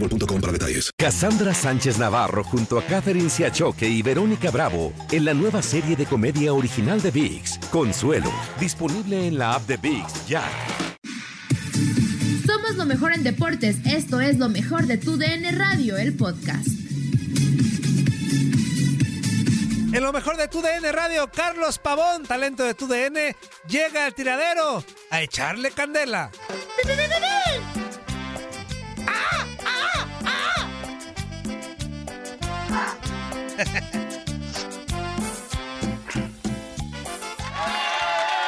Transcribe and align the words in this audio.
boostmobile.com 0.00 0.40
para 0.40 0.52
detalles. 0.52 0.90
Cassandra 0.96 1.54
Sánchez 1.54 1.98
Navarro 1.98 2.42
junto 2.44 2.78
a 2.78 2.82
Catherine 2.84 3.30
Siachoque 3.30 3.88
y 3.88 4.02
Verónica 4.02 4.50
Bravo 4.50 4.92
en 5.10 5.24
la 5.24 5.34
nueva 5.34 5.62
serie 5.62 5.96
de 5.96 6.06
comedia 6.06 6.52
original 6.52 7.00
de 7.00 7.10
VIX, 7.10 7.58
Consuelo, 7.70 8.32
disponible 8.58 9.26
en 9.26 9.38
la 9.38 9.54
app 9.54 9.66
de 9.66 9.76
VIX 9.76 10.26
ya. 10.26 10.42
Somos 12.46 12.76
lo 12.76 12.84
mejor 12.84 13.12
en 13.12 13.22
deportes. 13.22 13.76
Esto 13.84 14.20
es 14.20 14.38
lo 14.38 14.48
mejor 14.48 14.86
de 14.86 14.96
tu 14.96 15.16
DN 15.16 15.52
Radio, 15.52 15.96
el 15.96 16.14
podcast. 16.14 16.68
En 19.92 20.02
lo 20.04 20.12
mejor 20.12 20.36
de 20.36 20.46
tu 20.46 20.62
DN 20.62 20.92
Radio, 20.92 21.28
Carlos 21.32 21.78
Pavón, 21.78 22.24
talento 22.24 22.62
de 22.62 22.74
tu 22.74 22.86
DN, 22.86 23.34
llega 23.68 24.06
al 24.06 24.14
tiradero 24.14 24.84
a 25.10 25.20
echarle 25.20 25.72
candela. 25.72 26.30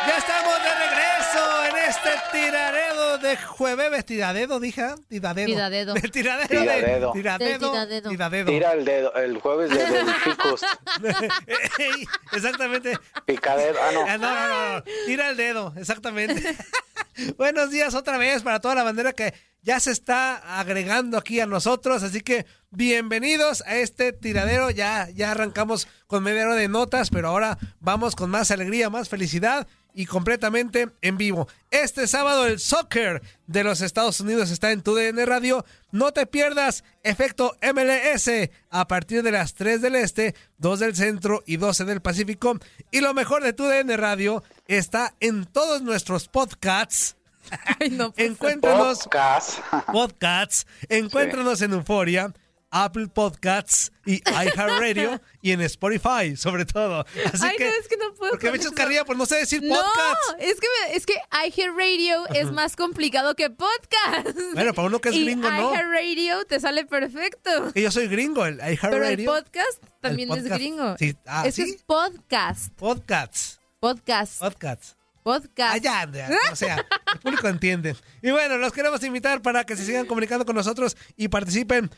Ya 0.06 0.16
estamos 0.16 0.54
de 0.62 0.74
regreso 0.74 1.64
en 1.66 1.76
este 1.88 2.10
tiradedo 2.32 3.18
de 3.18 3.36
jueves. 3.36 4.04
¿Tiradedo, 4.06 4.58
dije? 4.58 4.86
Tiradedo. 5.08 5.46
Tiradedo. 5.46 5.94
El 5.96 6.10
Tiradedo. 6.12 6.48
de... 6.48 6.56
Tiradedo. 6.58 7.12
Tiradedo. 7.12 7.72
Tiradedo. 8.10 8.50
Tira 8.50 8.72
el 8.72 8.84
dedo, 8.86 9.14
el 9.14 9.38
jueves 9.38 9.70
de 9.70 9.84
picos. 10.24 10.62
Ey, 11.78 12.06
Exactamente. 12.32 12.98
Picadero. 13.26 13.78
Ah, 13.82 13.90
no. 13.92 14.04
Ah, 14.08 14.18
no, 14.18 14.34
no, 14.34 14.48
no, 14.48 14.76
no. 14.78 14.84
Tira 15.06 15.28
el 15.30 15.36
dedo, 15.36 15.74
exactamente. 15.76 16.56
Buenos 17.36 17.70
días 17.70 17.94
otra 17.94 18.16
vez 18.16 18.42
para 18.42 18.60
toda 18.60 18.74
la 18.74 18.82
bandera 18.82 19.12
que 19.12 19.34
ya 19.62 19.78
se 19.78 19.92
está 19.92 20.58
agregando 20.58 21.16
aquí 21.16 21.40
a 21.40 21.46
nosotros, 21.46 22.02
así 22.02 22.20
que 22.20 22.46
bienvenidos 22.70 23.62
a 23.66 23.76
este 23.76 24.12
tiradero. 24.12 24.70
Ya, 24.70 25.08
ya 25.10 25.30
arrancamos 25.30 25.86
con 26.08 26.24
media 26.24 26.44
hora 26.44 26.56
de 26.56 26.68
notas, 26.68 27.10
pero 27.10 27.28
ahora 27.28 27.58
vamos 27.80 28.16
con 28.16 28.28
más 28.28 28.50
alegría, 28.50 28.90
más 28.90 29.08
felicidad 29.08 29.68
y 29.94 30.06
completamente 30.06 30.88
en 31.00 31.16
vivo. 31.16 31.46
Este 31.70 32.08
sábado 32.08 32.46
el 32.46 32.58
soccer 32.58 33.22
de 33.46 33.62
los 33.62 33.82
Estados 33.82 34.20
Unidos 34.20 34.50
está 34.50 34.72
en 34.72 34.82
tu 34.82 34.96
DN 34.96 35.24
Radio. 35.26 35.64
No 35.92 36.12
te 36.12 36.26
pierdas 36.26 36.82
efecto 37.04 37.56
MLS 37.62 38.30
a 38.70 38.88
partir 38.88 39.22
de 39.22 39.30
las 39.30 39.54
3 39.54 39.80
del 39.80 39.94
Este, 39.94 40.34
2 40.58 40.80
del 40.80 40.96
Centro 40.96 41.44
y 41.46 41.56
12 41.56 41.84
del 41.84 42.02
Pacífico. 42.02 42.58
Y 42.90 43.00
lo 43.00 43.14
mejor 43.14 43.44
de 43.44 43.52
tu 43.52 43.64
DN 43.64 43.96
Radio 43.96 44.42
está 44.66 45.14
en 45.20 45.44
todos 45.44 45.82
nuestros 45.82 46.26
podcasts. 46.26 47.16
Ay, 47.80 47.90
no, 47.90 48.12
pues, 48.12 48.26
Encuéntranos 48.28 48.98
Podcast. 49.00 49.58
podcasts, 49.92 50.66
encuéntranos 50.88 51.60
en 51.62 51.72
Euforia, 51.72 52.32
Apple 52.74 53.08
Podcasts 53.08 53.92
y 54.06 54.22
iHeartRadio 54.30 55.20
y 55.42 55.52
en 55.52 55.60
Spotify, 55.60 56.36
sobre 56.36 56.64
todo. 56.64 57.04
Así 57.26 57.44
Ay, 57.44 57.56
que, 57.58 57.64
no, 57.68 57.70
es 57.78 57.86
que 57.88 57.96
no 57.98 58.14
puedo. 58.14 58.30
porque 58.30 58.50
me 58.50 58.56
echas 58.56 58.72
carrilla 58.72 59.04
por 59.04 59.14
no 59.16 59.26
sé 59.26 59.36
decir 59.36 59.62
No, 59.62 59.74
podcasts. 59.74 60.36
es 60.38 60.58
que, 60.58 60.66
me- 60.88 60.96
es 60.96 61.04
que 61.04 61.14
iHeartRadio 61.48 62.26
es 62.28 62.50
más 62.50 62.74
complicado 62.74 63.34
que 63.34 63.50
podcast. 63.50 64.34
Bueno, 64.54 64.72
para 64.72 64.88
uno 64.88 65.00
que 65.00 65.10
es 65.10 65.16
y 65.16 65.24
gringo, 65.26 65.50
¿no? 65.50 65.72
iHeartRadio 65.74 66.46
te 66.46 66.60
sale 66.60 66.86
perfecto. 66.86 67.72
Que 67.74 67.82
yo 67.82 67.90
soy 67.90 68.06
gringo, 68.08 68.46
el 68.46 68.56
Pero 68.56 68.66
el 68.68 68.72
iHeartRadio. 68.74 69.26
podcast 69.34 69.82
también 70.00 70.30
El 70.32 70.38
es 70.38 70.42
podcast. 70.44 70.58
gringo. 70.60 70.96
Sí, 70.98 71.14
ah, 71.26 71.46
Ese 71.46 71.64
¿sí? 71.66 71.70
es 71.76 71.82
podcast. 71.82 72.72
Podcasts. 72.76 73.60
Podcast. 73.80 74.38
Podcasts. 74.40 74.96
Podcast. 75.22 75.74
Allá, 75.74 76.00
anda, 76.00 76.28
o 76.50 76.56
sea, 76.56 76.84
el 77.14 77.20
público 77.20 77.48
entiende. 77.48 77.96
Y 78.22 78.30
bueno, 78.30 78.56
los 78.58 78.72
queremos 78.72 79.02
invitar 79.04 79.40
para 79.42 79.64
que 79.64 79.76
se 79.76 79.84
sigan 79.84 80.06
comunicando 80.06 80.44
con 80.44 80.56
nosotros 80.56 80.96
y 81.16 81.28
participen. 81.28 81.90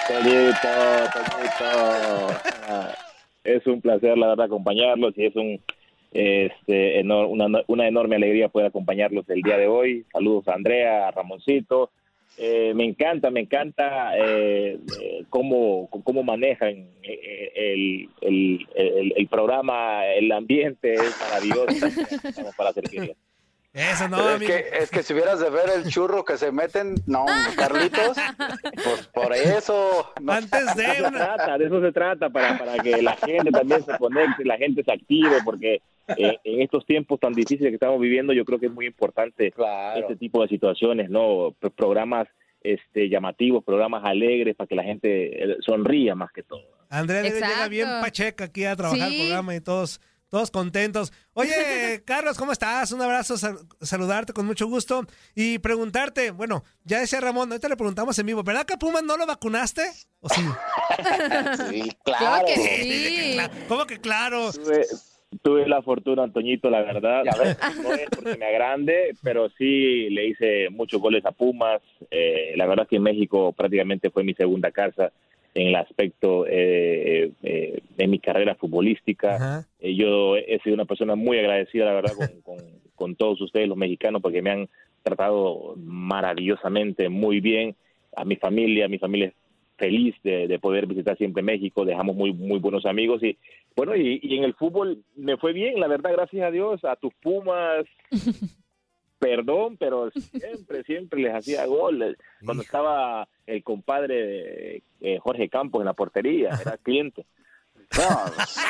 Toñito, 0.09 0.69
Toñito. 1.15 2.41
Es 3.45 3.67
un 3.67 3.81
placer, 3.81 4.19
la 4.19 4.29
verdad, 4.29 4.47
acompañarlos 4.47 5.15
y 5.17 5.27
es 5.27 5.37
un 5.37 5.61
este 6.13 7.01
enor- 7.01 7.29
una, 7.31 7.63
una 7.69 7.87
enorme 7.87 8.17
alegría 8.17 8.49
poder 8.49 8.67
acompañarlos 8.69 9.25
el 9.29 9.43
día 9.43 9.57
de 9.57 9.69
hoy. 9.69 10.05
Saludos 10.13 10.49
a 10.49 10.55
Andrea, 10.55 11.07
a 11.09 11.11
Ramoncito. 11.13 11.93
Eh, 12.39 12.73
me 12.75 12.85
encanta, 12.85 13.31
me 13.31 13.41
encanta 13.41 14.17
eh, 14.17 14.79
eh, 15.03 15.25
cómo, 15.29 15.89
cómo 16.05 16.23
manejan 16.23 16.89
eh, 17.03 17.53
el, 17.55 18.09
el, 18.23 18.67
el, 18.75 19.13
el 19.17 19.29
programa, 19.29 20.07
el 20.07 20.31
ambiente 20.33 20.95
es 20.95 21.17
maravilloso. 21.21 21.87
Estamos 22.29 22.55
para 22.57 22.73
servirles. 22.73 23.17
Eso 23.73 24.09
no, 24.09 24.19
es, 24.31 24.35
amigo. 24.37 24.53
que, 24.53 24.65
es 24.83 24.91
que 24.91 25.05
si 25.05 25.13
hubieras 25.13 25.39
de 25.39 25.49
ver 25.49 25.67
el 25.77 25.89
churro 25.89 26.25
que 26.25 26.37
se 26.39 26.51
meten, 26.51 26.97
no, 27.07 27.25
Carlitos, 27.57 28.17
pues 28.83 29.07
por 29.15 29.33
eso. 29.33 30.11
no- 30.21 30.33
Antes 30.33 30.75
De 30.75 30.83
de 30.83 30.93
eso 30.93 30.95
se 31.03 31.09
una... 31.09 31.19
trata, 31.37 31.59
de 31.59 31.67
eso 31.67 31.81
se 31.81 31.93
trata, 31.93 32.31
para, 32.31 32.59
para 32.59 32.79
que 32.83 33.01
la 33.01 33.17
gente 33.17 33.51
también 33.53 33.85
se 33.85 33.97
conecte, 33.97 34.45
la 34.45 34.57
gente 34.57 34.83
se 34.83 34.91
active, 34.93 35.37
porque 35.45 35.81
eh, 36.17 36.39
en 36.45 36.63
estos 36.63 36.85
tiempos 36.87 37.19
tan 37.21 37.33
difíciles 37.33 37.71
que 37.71 37.75
estamos 37.75 38.01
viviendo, 38.01 38.33
yo 38.33 38.45
creo 38.45 38.59
que 38.59 38.67
es 38.67 38.73
muy 38.73 38.87
importante 38.87 39.51
Claro. 39.53 40.01
este 40.01 40.17
tipo 40.17 40.43
de 40.43 40.49
situaciones, 40.49 41.11
¿no? 41.11 41.55
Pro- 41.59 41.71
Programas 41.71 42.29
este, 42.63 43.09
llamativos, 43.09 43.65
programas 43.65 44.03
alegres 44.05 44.55
para 44.55 44.69
que 44.69 44.75
la 44.75 44.83
gente 44.85 45.45
eh, 45.45 45.57
sonría 45.65 46.15
más 46.15 46.31
que 46.33 46.43
todo. 46.43 46.63
Andrea 46.91 47.23
llega 47.23 47.69
bien 47.69 47.89
pacheca 48.03 48.45
aquí 48.45 48.65
a 48.65 48.77
trabajar 48.77 49.09
Sí. 49.09 49.15
el 49.15 49.21
programa 49.29 49.55
y 49.55 49.61
todos, 49.61 50.01
todos 50.29 50.51
contentos. 50.51 51.11
Oye, 51.33 51.51
Carlos, 52.05 52.37
¿cómo 52.37 52.53
estás? 52.53 52.93
Un 52.93 53.01
abrazo, 53.01 53.39
sal- 53.39 53.59
saludarte 53.81 54.33
con 54.35 54.45
mucho 54.45 54.67
gusto 54.67 55.07
y 55.35 55.59
preguntarte, 55.61 56.33
bueno, 56.33 56.63
ya 56.85 57.01
decía 57.01 57.21
Ramón, 57.21 57.51
ahorita 57.51 57.69
le 57.69 57.77
preguntamos 57.77 58.19
en 58.19 58.27
vivo, 58.27 58.43
¿verdad 58.43 58.67
que 58.67 58.75
a 58.75 58.79
Pumas 58.79 59.05
no 59.05 59.17
lo 59.17 59.25
vacunaste? 59.27 59.83
¿O 60.21 60.29
sí? 60.29 60.43
Sí, 61.71 61.97
Claro 62.05 62.19
claro. 62.19 62.47
que 62.47 62.57
sí. 62.57 63.39
¿Cómo 63.69 63.87
que 63.87 63.99
claro? 64.01 64.51
Tuve, 65.43 65.69
la 65.69 65.81
fortuna, 65.83 66.25
Antoñito, 66.25 66.71
la 66.71 66.83
verdad. 66.83 67.23
No 67.83 67.93
es 67.95 68.09
porque 68.11 68.37
me 68.37 68.47
agrande, 68.47 69.15
pero 69.23 69.49
sí 69.51 70.11
le 70.11 70.27
hice 70.29 70.71
muchos 70.71 71.01
goles 71.01 71.25
a 71.25 71.31
Pumas. 71.33 71.81
Eh, 72.11 72.53
la 72.57 72.67
verdad 72.67 72.87
que 72.89 72.99
México 72.99 73.53
prácticamente 73.53 74.11
fue 74.11 74.25
mi 74.25 74.35
segunda 74.35 74.71
casa 74.73 75.13
en 75.55 75.69
el 75.69 75.77
aspecto 75.77 76.47
eh, 76.49 77.31
eh, 77.43 77.81
de 77.97 78.07
mi 78.09 78.19
carrera 78.19 78.55
futbolística. 78.57 79.37
Eh, 79.81 79.95
yo 79.95 80.37
he 80.37 80.59
sido 80.65 80.75
una 80.75 80.85
persona 80.85 81.15
muy 81.15 81.39
agradecida, 81.39 81.85
la 81.87 81.93
verdad, 81.95 82.13
con, 82.17 82.41
con- 82.43 82.81
con 82.97 83.15
todos 83.17 83.41
ustedes, 83.41 83.67
los 83.67 83.79
mexicanos, 83.79 84.21
porque 84.21 84.43
me 84.43 84.51
han 84.51 84.69
tratado 85.03 85.75
maravillosamente, 85.79 87.09
muy 87.09 87.41
bien. 87.41 87.75
A 88.15 88.25
mi 88.25 88.37
familia, 88.37 88.89
mi 88.89 88.99
familia 88.99 89.29
es 89.29 89.35
feliz 89.79 90.15
de, 90.23 90.47
de 90.47 90.59
poder 90.59 90.87
visitar 90.87 91.17
siempre 91.17 91.43
México, 91.43 91.87
dejamos 91.87 92.15
muy 92.15 92.35
muy 92.35 92.59
buenos 92.59 92.85
amigos 92.85 93.23
y 93.23 93.39
bueno, 93.81 93.97
y, 93.97 94.21
y 94.23 94.37
en 94.37 94.45
el 94.45 94.53
fútbol 94.53 95.03
me 95.17 95.39
fue 95.39 95.55
bien, 95.55 95.81
la 95.81 95.89
verdad, 95.89 96.13
gracias 96.13 96.47
a 96.47 96.51
Dios, 96.51 96.85
a 96.85 96.97
tus 96.97 97.15
Pumas, 97.15 97.87
perdón, 99.19 99.79
pero 99.79 100.11
siempre, 100.11 100.85
siempre 100.85 101.23
les 101.23 101.35
hacía 101.35 101.65
goles. 101.65 102.19
Cuando 102.45 102.63
estaba 102.63 103.27
el 103.47 103.65
compadre 103.65 104.83
eh, 105.01 105.19
Jorge 105.23 105.49
Campos 105.49 105.81
en 105.81 105.87
la 105.87 105.95
portería, 105.95 106.51
era 106.61 106.77
cliente. 106.77 107.25
No, 107.97 108.07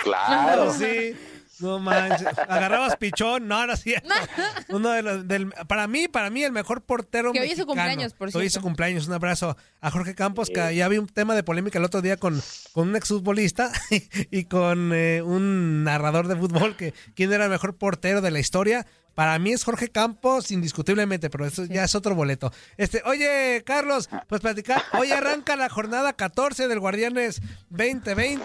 claro. 0.04 0.70
Sí. 0.70 1.12
No 1.60 1.78
manches. 1.78 2.26
Agarrabas 2.48 2.96
pichón, 2.96 3.46
no, 3.48 3.66
no 3.66 3.72
es 3.72 3.80
cierto. 3.80 4.08
Uno 4.68 4.90
de 4.90 5.02
los, 5.02 5.28
del, 5.28 5.50
para 5.68 5.86
mí, 5.86 6.08
para 6.08 6.30
mí, 6.30 6.42
el 6.42 6.52
mejor 6.52 6.82
portero 6.82 7.32
Que 7.32 7.40
hoy 7.40 7.46
es 7.46 7.52
su 7.52 7.66
mexicano. 7.66 7.66
cumpleaños, 7.88 8.12
por 8.14 8.30
Que 8.30 8.38
Hoy 8.38 8.46
es 8.46 8.52
su 8.52 8.54
cierto. 8.58 8.64
cumpleaños. 8.66 9.06
Un 9.08 9.14
abrazo 9.14 9.56
a 9.80 9.90
Jorge 9.90 10.14
Campos, 10.14 10.50
que 10.52 10.74
ya 10.74 10.88
vi 10.88 10.98
un 10.98 11.06
tema 11.06 11.34
de 11.34 11.42
polémica 11.42 11.78
el 11.78 11.84
otro 11.84 12.02
día 12.02 12.16
con, 12.16 12.40
con 12.72 12.88
un 12.88 12.96
exfutbolista 12.96 13.70
y 14.30 14.44
con 14.44 14.92
eh, 14.94 15.22
un 15.22 15.84
narrador 15.84 16.28
de 16.28 16.36
fútbol, 16.36 16.76
que 16.76 16.94
quién 17.14 17.32
era 17.32 17.44
el 17.44 17.50
mejor 17.50 17.76
portero 17.76 18.20
de 18.20 18.30
la 18.30 18.38
historia. 18.40 18.86
Para 19.14 19.38
mí 19.38 19.52
es 19.52 19.64
Jorge 19.64 19.88
Campos, 19.88 20.50
indiscutiblemente, 20.52 21.28
pero 21.30 21.44
eso 21.44 21.64
ya 21.64 21.84
es 21.84 21.94
otro 21.94 22.14
boleto. 22.14 22.52
Este, 22.78 23.02
oye, 23.04 23.62
Carlos, 23.66 24.08
pues 24.28 24.40
platicar. 24.40 24.82
Hoy 24.98 25.10
arranca 25.10 25.56
la 25.56 25.68
jornada 25.68 26.12
14 26.14 26.68
del 26.68 26.78
Guardianes 26.78 27.42
2020, 27.70 28.42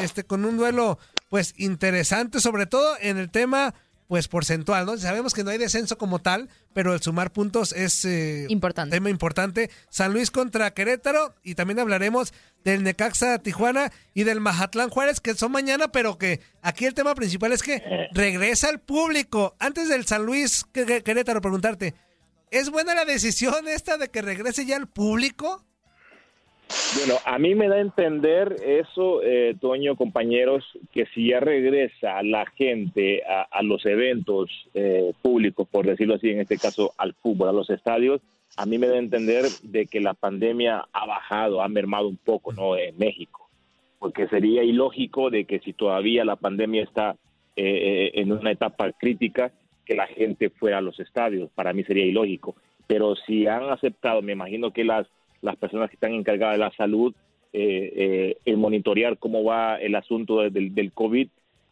este, 0.00 0.24
con 0.24 0.44
un 0.44 0.56
duelo, 0.56 0.98
pues, 1.28 1.54
interesante, 1.56 2.40
sobre 2.40 2.66
todo 2.66 2.96
en 3.00 3.16
el 3.18 3.30
tema, 3.30 3.74
pues, 4.08 4.28
porcentual, 4.28 4.86
¿no? 4.86 4.96
Sabemos 4.98 5.34
que 5.34 5.42
no 5.42 5.50
hay 5.50 5.58
descenso 5.58 5.98
como 5.98 6.20
tal, 6.20 6.48
pero 6.72 6.94
el 6.94 7.02
sumar 7.02 7.32
puntos 7.32 7.72
es 7.72 8.04
eh, 8.04 8.46
Importante. 8.48 8.94
tema 8.96 9.10
importante. 9.10 9.68
San 9.90 10.12
Luis 10.12 10.30
contra 10.30 10.72
Querétaro 10.72 11.34
y 11.42 11.56
también 11.56 11.80
hablaremos 11.80 12.32
del 12.64 12.82
Necaxa 12.84 13.38
Tijuana 13.40 13.90
y 14.14 14.22
del 14.24 14.40
Mazatlán 14.40 14.90
Juárez 14.90 15.20
que 15.20 15.34
son 15.34 15.50
mañana, 15.52 15.88
pero 15.90 16.18
que 16.18 16.40
aquí 16.62 16.84
el 16.84 16.94
tema 16.94 17.14
principal 17.16 17.52
es 17.52 17.62
que 17.62 17.82
regresa 18.12 18.70
el 18.70 18.78
público. 18.78 19.56
Antes 19.58 19.88
del 19.88 20.06
San 20.06 20.24
Luis 20.24 20.64
Que- 20.72 20.86
Que- 20.86 21.02
Querétaro 21.02 21.40
preguntarte, 21.40 21.94
¿es 22.52 22.70
buena 22.70 22.94
la 22.94 23.04
decisión 23.04 23.66
esta 23.68 23.96
de 23.98 24.08
que 24.08 24.22
regrese 24.22 24.66
ya 24.66 24.76
el 24.76 24.86
público? 24.86 25.64
Bueno, 26.96 27.14
a 27.24 27.38
mí 27.38 27.54
me 27.54 27.68
da 27.68 27.76
a 27.76 27.80
entender 27.80 28.56
eso, 28.64 29.22
eh, 29.22 29.54
Toño, 29.60 29.96
compañeros, 29.96 30.64
que 30.92 31.06
si 31.06 31.28
ya 31.28 31.40
regresa 31.40 32.22
la 32.22 32.46
gente 32.46 33.22
a, 33.24 33.62
los 33.62 33.84
eventos 33.86 34.50
eh, 34.74 35.12
públicos, 35.22 35.68
por 35.70 35.86
decirlo 35.86 36.14
así, 36.14 36.30
en 36.30 36.40
este 36.40 36.58
caso 36.58 36.92
al 36.98 37.14
fútbol, 37.14 37.48
a 37.48 37.52
los 37.52 37.70
estadios, 37.70 38.20
a 38.56 38.66
mí 38.66 38.78
me 38.78 38.86
da 38.86 38.94
a 38.94 38.98
entender 38.98 39.44
de 39.62 39.86
que 39.86 40.00
la 40.00 40.14
pandemia 40.14 40.86
ha 40.92 41.06
bajado, 41.06 41.62
ha 41.62 41.68
mermado 41.68 42.08
un 42.08 42.16
poco, 42.16 42.52
¿no? 42.52 42.76
En 42.76 42.96
México, 42.96 43.48
porque 43.98 44.28
sería 44.28 44.62
ilógico 44.62 45.30
de 45.30 45.44
que 45.44 45.58
si 45.60 45.72
todavía 45.72 46.24
la 46.24 46.36
pandemia 46.36 46.82
está 46.82 47.16
eh, 47.58 48.10
eh, 48.12 48.20
en 48.20 48.32
una 48.32 48.50
etapa 48.50 48.92
crítica, 48.92 49.50
que 49.86 49.94
la 49.94 50.06
gente 50.06 50.50
fuera 50.50 50.78
a 50.78 50.82
los 50.82 50.98
estadios. 51.00 51.50
Para 51.54 51.72
mí 51.72 51.84
sería 51.84 52.04
ilógico. 52.04 52.56
Pero 52.86 53.14
si 53.14 53.46
han 53.46 53.70
aceptado, 53.70 54.20
me 54.20 54.32
imagino 54.32 54.72
que 54.72 54.84
las 54.84 55.06
las 55.42 55.56
personas 55.56 55.90
que 55.90 55.96
están 55.96 56.12
encargadas 56.14 56.54
de 56.54 56.64
la 56.64 56.70
salud, 56.72 57.14
eh, 57.52 57.92
eh, 57.96 58.36
el 58.44 58.56
monitorear 58.56 59.18
cómo 59.18 59.44
va 59.44 59.76
el 59.76 59.94
asunto 59.94 60.40
de- 60.40 60.50
del, 60.50 60.74
del 60.74 60.92
COVID, 60.92 61.28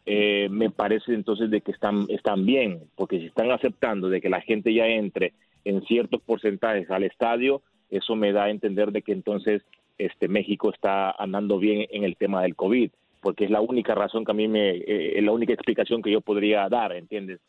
eh, 0.07 0.47
me 0.51 0.69
parece 0.69 1.13
entonces 1.13 1.49
de 1.49 1.61
que 1.61 1.71
están, 1.71 2.05
están 2.09 2.45
bien, 2.45 2.79
porque 2.95 3.19
si 3.19 3.25
están 3.25 3.51
aceptando 3.51 4.09
de 4.09 4.21
que 4.21 4.29
la 4.29 4.41
gente 4.41 4.73
ya 4.73 4.87
entre 4.87 5.33
en 5.63 5.81
ciertos 5.83 6.21
porcentajes 6.21 6.89
al 6.91 7.03
estadio, 7.03 7.61
eso 7.89 8.15
me 8.15 8.31
da 8.31 8.45
a 8.45 8.49
entender 8.51 8.91
de 8.91 9.01
que 9.01 9.11
entonces 9.13 9.63
este 9.97 10.27
México 10.27 10.71
está 10.71 11.11
andando 11.11 11.57
bien 11.57 11.87
en 11.89 12.03
el 12.03 12.15
tema 12.17 12.43
del 12.43 12.55
COVID, 12.55 12.91
porque 13.21 13.45
es 13.45 13.49
la 13.51 13.61
única 13.61 13.95
razón 13.95 14.25
que 14.25 14.31
a 14.31 14.35
mí 14.35 14.47
me, 14.47 14.71
eh, 14.71 15.17
es 15.17 15.23
la 15.23 15.31
única 15.31 15.53
explicación 15.53 16.01
que 16.01 16.11
yo 16.11 16.21
podría 16.21 16.69
dar, 16.69 16.93
¿entiendes? 16.93 17.39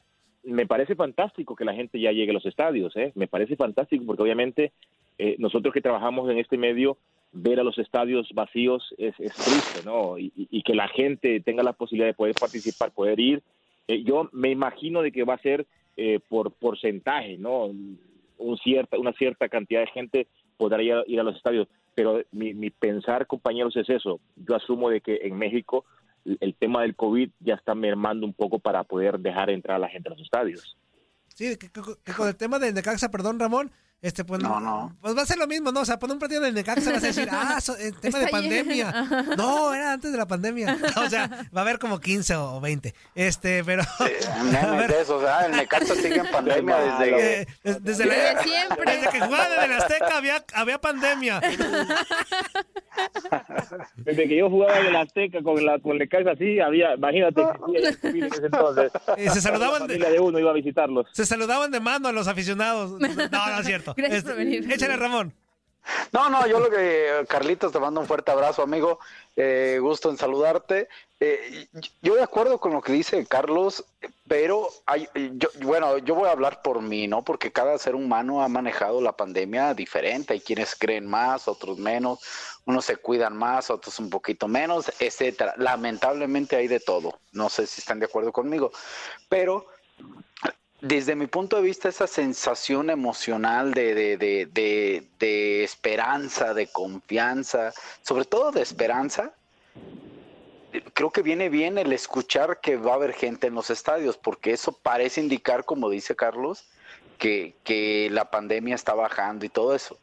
me 0.45 0.65
parece 0.65 0.95
fantástico 0.95 1.57
que 1.57 1.65
la 1.65 1.75
gente 1.75 1.99
ya 1.99 2.13
llegue 2.13 2.31
a 2.31 2.35
los 2.35 2.47
estadios, 2.47 2.97
¿eh? 2.97 3.11
Me 3.17 3.27
parece 3.27 3.57
fantástico 3.57 4.05
porque 4.07 4.23
obviamente 4.23 4.71
eh, 5.19 5.37
nosotros 5.39 5.73
que 5.73 5.81
trabajamos 5.81 6.31
en 6.31 6.39
este 6.39 6.59
medio, 6.59 6.99
ver 7.33 7.61
a 7.61 7.65
los 7.65 7.79
estadios 7.79 8.29
vacíos 8.35 8.95
es, 8.99 9.15
triste, 9.17 9.83
¿no? 9.85 10.19
Y, 10.19 10.33
y- 10.37 10.63
que 10.63 10.75
la 10.75 10.89
gente 10.89 11.41
tenga 11.41 11.63
la 11.63 11.73
posibilidad 11.73 12.09
de 12.09 12.15
poder 12.15 12.35
participar, 12.35 12.93
poder 12.93 13.21
ir. 13.21 13.43
Eh, 13.89 14.03
yo 14.05 14.29
me 14.33 14.51
imagino 14.51 15.03
de 15.03 15.13
que 15.13 15.25
va 15.25 15.35
a 15.35 15.43
ser 15.43 15.67
eh, 15.97 16.21
por 16.29 16.53
porcentaje, 16.53 17.37
¿no? 17.39 17.67
Un 18.39 18.59
cierta, 18.63 18.99
una 18.99 19.13
cierta 19.13 19.49
cantidad 19.49 19.81
de 19.81 19.87
gente 19.89 20.27
podrá 20.57 20.83
ir 20.83 20.93
a, 20.93 21.05
ir 21.07 21.21
a 21.21 21.23
los 21.23 21.37
estadios. 21.37 21.69
Pero 21.95 22.23
mi, 22.33 22.53
mi 22.53 22.71
pensar, 22.71 23.27
compañeros, 23.27 23.77
es 23.77 23.89
eso. 23.89 24.21
Yo 24.37 24.55
asumo 24.55 24.91
de 24.91 25.01
que 25.01 25.21
en 25.23 25.37
México 25.39 25.85
el 26.41 26.55
tema 26.55 26.83
del 26.83 26.97
COVID 26.97 27.31
ya 27.41 27.55
está 27.55 27.75
mermando 27.75 28.27
un 28.27 28.35
poco 28.35 28.59
para 28.59 28.85
poder 28.85 29.19
dejar 29.19 29.51
entrar 29.51 29.77
a 29.77 29.81
la 29.81 29.89
gente 29.89 30.09
a 30.09 30.13
los 30.13 30.21
estadios. 30.21 30.77
Sí, 31.29 31.55
con 32.17 32.29
el 32.29 32.37
tema 32.37 32.59
del 32.59 32.75
Necaxa, 32.75 33.11
perdón, 33.11 33.39
Ramón, 33.39 33.71
este, 34.03 34.25
pues, 34.25 34.41
No, 34.43 34.61
no. 34.61 34.97
pues 35.01 35.17
va 35.17 35.23
a 35.23 35.27
ser 35.27 35.39
lo 35.39 35.47
mismo, 35.47 35.73
¿no? 35.73 35.81
O 35.81 35.85
sea, 35.85 35.99
pon 35.99 36.11
un 36.13 36.19
partido 36.19 36.41
del 36.43 36.55
Necaxa, 36.55 36.93
vas 36.93 37.03
a 37.03 37.07
decir, 37.07 37.29
ah, 37.33 37.61
so- 37.61 37.77
el 37.77 37.97
tema 37.99 38.19
de 38.19 38.25
Está 38.27 38.37
pandemia. 38.39 38.93
No, 39.37 39.75
era 39.75 39.93
antes 39.93 40.13
de 40.13 40.19
la 40.19 40.27
pandemia. 40.27 40.77
O 40.97 41.09
sea, 41.09 41.29
va 41.55 41.61
a 41.61 41.63
haber 41.63 41.79
como 41.79 41.99
15 42.01 42.35
o 42.37 42.61
20. 42.61 42.95
Este, 43.15 43.65
pero. 43.65 43.83
a 43.83 44.43
Memes 44.45 44.79
ver, 44.79 44.91
de 44.93 45.01
esos, 45.03 45.21
¿verdad? 45.23 45.47
El 45.47 45.53
Necaxa 45.57 45.95
sigue 45.95 46.17
en 46.17 46.31
pandemia 46.31 46.77
desde... 46.77 47.41
eh, 47.43 47.47
des- 47.65 47.83
desde, 47.83 48.05
la- 48.07 48.15
Desde 48.15 48.43
siempre. 48.43 48.93
Desde 48.97 49.09
que 49.11 49.21
jugaba 49.21 49.65
en 49.65 49.71
el 49.73 49.79
Azteca 49.79 50.17
había, 50.17 50.45
había 50.55 50.81
pandemia. 50.81 51.41
Desde 53.97 54.29
que 54.29 54.37
yo 54.37 54.49
jugaba 54.49 54.79
en 54.81 54.87
el 54.87 54.97
Azteca 54.97 55.43
con 55.43 55.65
la 55.65 55.79
con 55.79 55.93
el 55.93 55.99
Necaxa, 55.99 56.35
sí, 56.37 56.61
había, 56.61 56.95
imagínate, 56.95 57.43
el 57.75 57.87
en 58.17 58.25
ese 58.25 58.47
entonces. 58.47 58.91
Eh, 59.17 59.29
se 59.31 59.41
saludaban 59.41 59.87
La 59.99 60.11
de 60.11 60.21
uno 60.21 60.39
iba 60.39 60.51
a 60.51 60.55
visitarlos. 60.55 61.07
Se 61.13 61.27
saludaban 61.27 61.71
de 61.71 61.81
mano 61.81 62.09
a 62.09 62.13
los 62.13 62.27
aficionados. 62.29 62.93
No, 63.01 63.09
no 63.09 63.61
es 63.61 63.67
cierto. 63.67 63.86
Gracias 63.95 64.19
Este, 64.19 64.31
por 64.31 64.39
venir. 64.39 64.73
Échale, 64.73 64.97
Ramón. 64.97 65.35
No, 66.13 66.29
no, 66.31 66.47
yo 66.47 66.59
lo 66.61 66.71
que, 66.71 67.25
Carlitos, 67.29 67.73
te 67.73 67.79
mando 67.79 68.01
un 68.01 68.07
fuerte 68.07 68.31
abrazo, 68.31 68.63
amigo. 68.63 68.99
Eh, 69.37 69.79
gusto 69.81 70.11
en 70.11 70.17
saludarte. 70.17 70.89
Eh, 71.21 71.69
yo 72.03 72.15
de 72.15 72.23
acuerdo 72.23 72.59
con 72.59 72.73
lo 72.73 72.83
que 72.83 72.93
dice 72.93 73.25
Carlos, 73.27 73.85
pero 74.27 74.69
hay, 74.85 75.09
yo, 75.35 75.49
bueno, 75.63 75.99
yo 75.99 76.15
voy 76.15 76.29
a 76.29 76.33
hablar 76.33 76.61
por 76.63 76.83
mí, 76.83 77.07
¿no? 77.07 77.23
Porque 77.23 77.53
cada 77.53 77.79
ser 77.79 77.95
humano 77.95 78.43
ha 78.43 78.49
manejado 78.49 79.01
la 79.01 79.17
pandemia 79.17 79.75
diferente. 79.75 80.33
Hay 80.33 80.41
quienes 80.41 80.75
creen 80.75 81.07
más, 81.07 81.49
otros 81.49 81.79
menos. 81.79 82.21
Unos 82.65 82.85
se 82.85 82.97
cuidan 82.97 83.37
más, 83.37 83.71
otros 83.71 83.99
un 83.99 84.11
poquito 84.11 84.49
menos, 84.49 84.91
etcétera. 84.99 85.55
Lamentablemente 85.57 86.57
hay 86.57 86.67
de 86.67 86.81
todo. 86.81 87.19
No 87.33 87.49
sé 87.49 87.67
si 87.67 87.81
están 87.81 88.01
de 88.01 88.07
acuerdo 88.07 88.33
conmigo, 88.33 88.73
pero 89.29 89.67
desde 90.81 91.17
mi 91.17 91.27
punto 91.27 91.57
de 91.57 91.63
vista, 91.63 91.89
esa 91.89 92.07
sensación 92.07 92.91
emocional 92.91 93.73
de, 93.73 93.95
de, 93.95 94.17
de, 94.17 95.07
de, 95.19 95.65
esperanza, 95.65 96.53
de 96.53 96.67
confianza, 96.67 97.73
sobre 98.03 98.27
todo 98.27 98.53
de 98.53 98.63
esperanza, 98.63 99.33
creo 100.93 101.11
que 101.11 101.23
viene 101.23 101.49
bien 101.49 101.79
el 101.79 101.93
escuchar 101.93 102.61
que 102.61 102.77
va 102.77 102.93
a 102.93 102.97
haber 102.97 103.15
gente 103.15 103.47
en 103.47 103.55
los 103.55 103.71
estadios, 103.71 104.19
porque 104.19 104.53
eso 104.53 104.73
parece 104.73 105.21
indicar, 105.21 105.65
como 105.65 105.89
dice 105.89 106.15
Carlos, 106.15 106.65
que, 107.17 107.55
que 107.65 108.09
la 108.11 108.31
pandemia 108.31 108.75
está 108.75 108.95
bajando 108.95 109.47
y 109.47 109.49
todo 109.49 109.75
eso. 109.75 109.99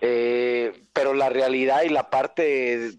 Eh, 0.00 0.82
pero 0.94 1.12
la 1.12 1.28
realidad 1.28 1.82
y 1.82 1.90
la 1.90 2.08
parte 2.08 2.90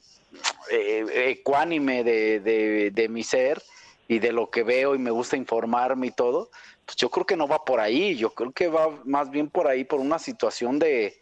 eh, 0.71 1.29
ecuánime 1.29 2.03
de 2.03 3.07
mi 3.09 3.23
ser 3.23 3.61
y 4.07 4.19
de 4.19 4.31
lo 4.31 4.49
que 4.49 4.63
veo 4.63 4.95
y 4.95 4.99
me 4.99 5.11
gusta 5.11 5.35
informarme 5.35 6.07
y 6.07 6.11
todo, 6.11 6.49
pues 6.87 6.95
yo 6.95 7.09
creo 7.09 7.25
que 7.25 7.35
no 7.35 7.49
va 7.49 7.65
por 7.65 7.81
ahí, 7.81 8.15
yo 8.15 8.29
creo 8.31 8.53
que 8.53 8.69
va 8.69 8.89
más 9.03 9.29
bien 9.29 9.49
por 9.49 9.67
ahí 9.67 9.83
por 9.83 9.99
una 9.99 10.17
situación 10.19 10.79
de, 10.79 11.19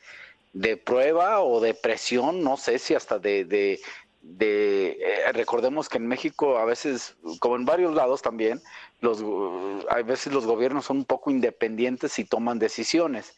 de 0.54 0.78
prueba 0.78 1.42
o 1.42 1.60
de 1.60 1.74
presión, 1.74 2.44
no 2.44 2.56
sé 2.56 2.78
si 2.78 2.94
hasta 2.94 3.18
de, 3.18 3.46
de, 3.46 3.82
de 4.22 4.98
eh, 5.02 5.32
recordemos 5.34 5.90
que 5.90 5.98
en 5.98 6.06
México 6.06 6.60
a 6.60 6.66
veces, 6.66 7.16
como 7.40 7.56
en 7.56 7.66
varios 7.66 7.96
lados 7.96 8.22
también, 8.22 8.62
los, 9.02 9.24
a 9.90 10.04
veces 10.04 10.32
los 10.32 10.46
gobiernos 10.46 10.86
son 10.86 10.98
un 10.98 11.06
poco 11.06 11.32
independientes 11.32 12.20
y 12.20 12.26
toman 12.26 12.60
decisiones. 12.60 13.36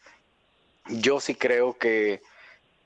Yo 0.90 1.20
sí 1.20 1.34
creo 1.34 1.78
que, 1.78 2.20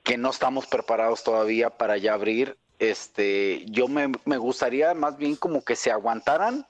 que 0.03 0.17
no 0.17 0.29
estamos 0.29 0.67
preparados 0.67 1.21
todavía 1.21 1.69
para 1.69 1.97
ya 1.97 2.13
abrir. 2.13 2.57
Este, 2.79 3.65
yo 3.67 3.89
me, 3.89 4.09
me 4.23 4.37
gustaría 4.37 4.93
más 4.93 5.17
bien 5.17 5.35
como 5.35 5.65
que 5.65 5.75
se 5.75 5.91
aguantaran 5.91 6.65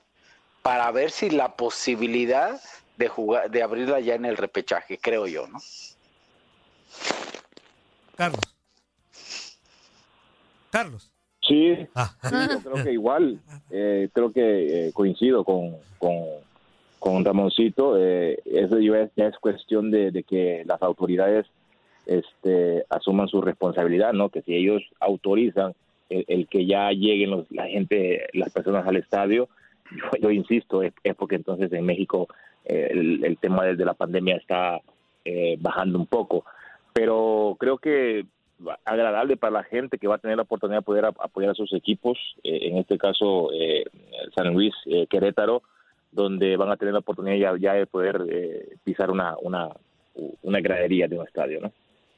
para 0.64 0.90
ver 0.92 1.10
si 1.10 1.28
la 1.28 1.56
posibilidad 1.56 2.58
de 2.96 3.08
jugar, 3.08 3.50
de 3.50 3.62
abrirla 3.62 4.00
ya 4.00 4.14
en 4.14 4.24
el 4.24 4.38
repechaje, 4.38 4.96
creo 4.98 5.26
yo, 5.26 5.46
¿no? 5.46 5.58
Carlos. 8.16 8.40
Carlos. 10.70 11.10
Sí, 11.46 11.86
Ah. 11.94 12.16
sí, 12.22 12.34
yo 12.50 12.60
creo 12.72 12.82
que 12.82 12.92
igual, 12.92 13.38
eh, 13.70 14.08
creo 14.14 14.32
que 14.32 14.88
eh, 14.88 14.92
coincido 14.94 15.44
con, 15.44 15.76
con, 15.98 16.14
con 16.98 17.22
Ramoncito, 17.26 17.98
eh, 18.02 18.40
eso 18.46 18.78
ya 18.80 19.00
es, 19.02 19.10
ya 19.16 19.26
es 19.26 19.36
cuestión 19.38 19.90
de, 19.90 20.10
de 20.12 20.22
que 20.22 20.62
las 20.64 20.80
autoridades 20.82 21.44
este, 22.06 22.86
asuman 22.88 23.28
su 23.28 23.42
responsabilidad, 23.42 24.14
¿no? 24.14 24.30
Que 24.30 24.40
si 24.40 24.54
ellos 24.54 24.82
autorizan 24.98 25.74
el, 26.08 26.24
el 26.26 26.48
que 26.48 26.64
ya 26.64 26.88
lleguen 26.92 27.32
los, 27.32 27.44
la 27.50 27.66
gente, 27.66 28.28
las 28.32 28.50
personas 28.50 28.86
al 28.86 28.96
estadio, 28.96 29.50
yo, 30.20 30.30
insisto, 30.30 30.82
es, 30.82 30.92
porque 31.16 31.36
entonces 31.36 31.72
en 31.72 31.84
México 31.84 32.28
eh, 32.64 32.88
el, 32.90 33.38
tema 33.38 33.64
desde 33.64 33.84
la 33.84 33.94
pandemia 33.94 34.36
está 34.36 34.80
eh, 35.24 35.56
bajando 35.60 35.98
un 35.98 36.06
poco. 36.06 36.44
Pero 36.92 37.56
creo 37.58 37.78
que 37.78 38.24
agradable 38.84 39.36
para 39.36 39.52
la 39.52 39.64
gente 39.64 39.98
que 39.98 40.06
va 40.06 40.14
a 40.14 40.18
tener 40.18 40.36
la 40.36 40.44
oportunidad 40.44 40.78
de 40.78 40.84
poder 40.84 41.04
ap- 41.06 41.20
apoyar 41.20 41.50
a 41.50 41.54
sus 41.54 41.72
equipos, 41.74 42.18
eh, 42.44 42.60
en 42.62 42.78
este 42.78 42.98
caso 42.98 43.50
eh, 43.52 43.84
San 44.34 44.52
Luis, 44.54 44.72
eh, 44.86 45.06
Querétaro, 45.08 45.62
donde 46.12 46.56
van 46.56 46.70
a 46.70 46.76
tener 46.76 46.94
la 46.94 47.00
oportunidad 47.00 47.36
ya, 47.36 47.58
ya 47.58 47.74
de 47.74 47.86
poder 47.86 48.22
pisar 48.84 49.10
una, 49.10 49.36
una, 49.42 49.70
una 50.42 50.60
gradería 50.60 51.08
de 51.08 51.18
un 51.18 51.26
estadio, 51.26 51.60
¿no? 51.60 51.72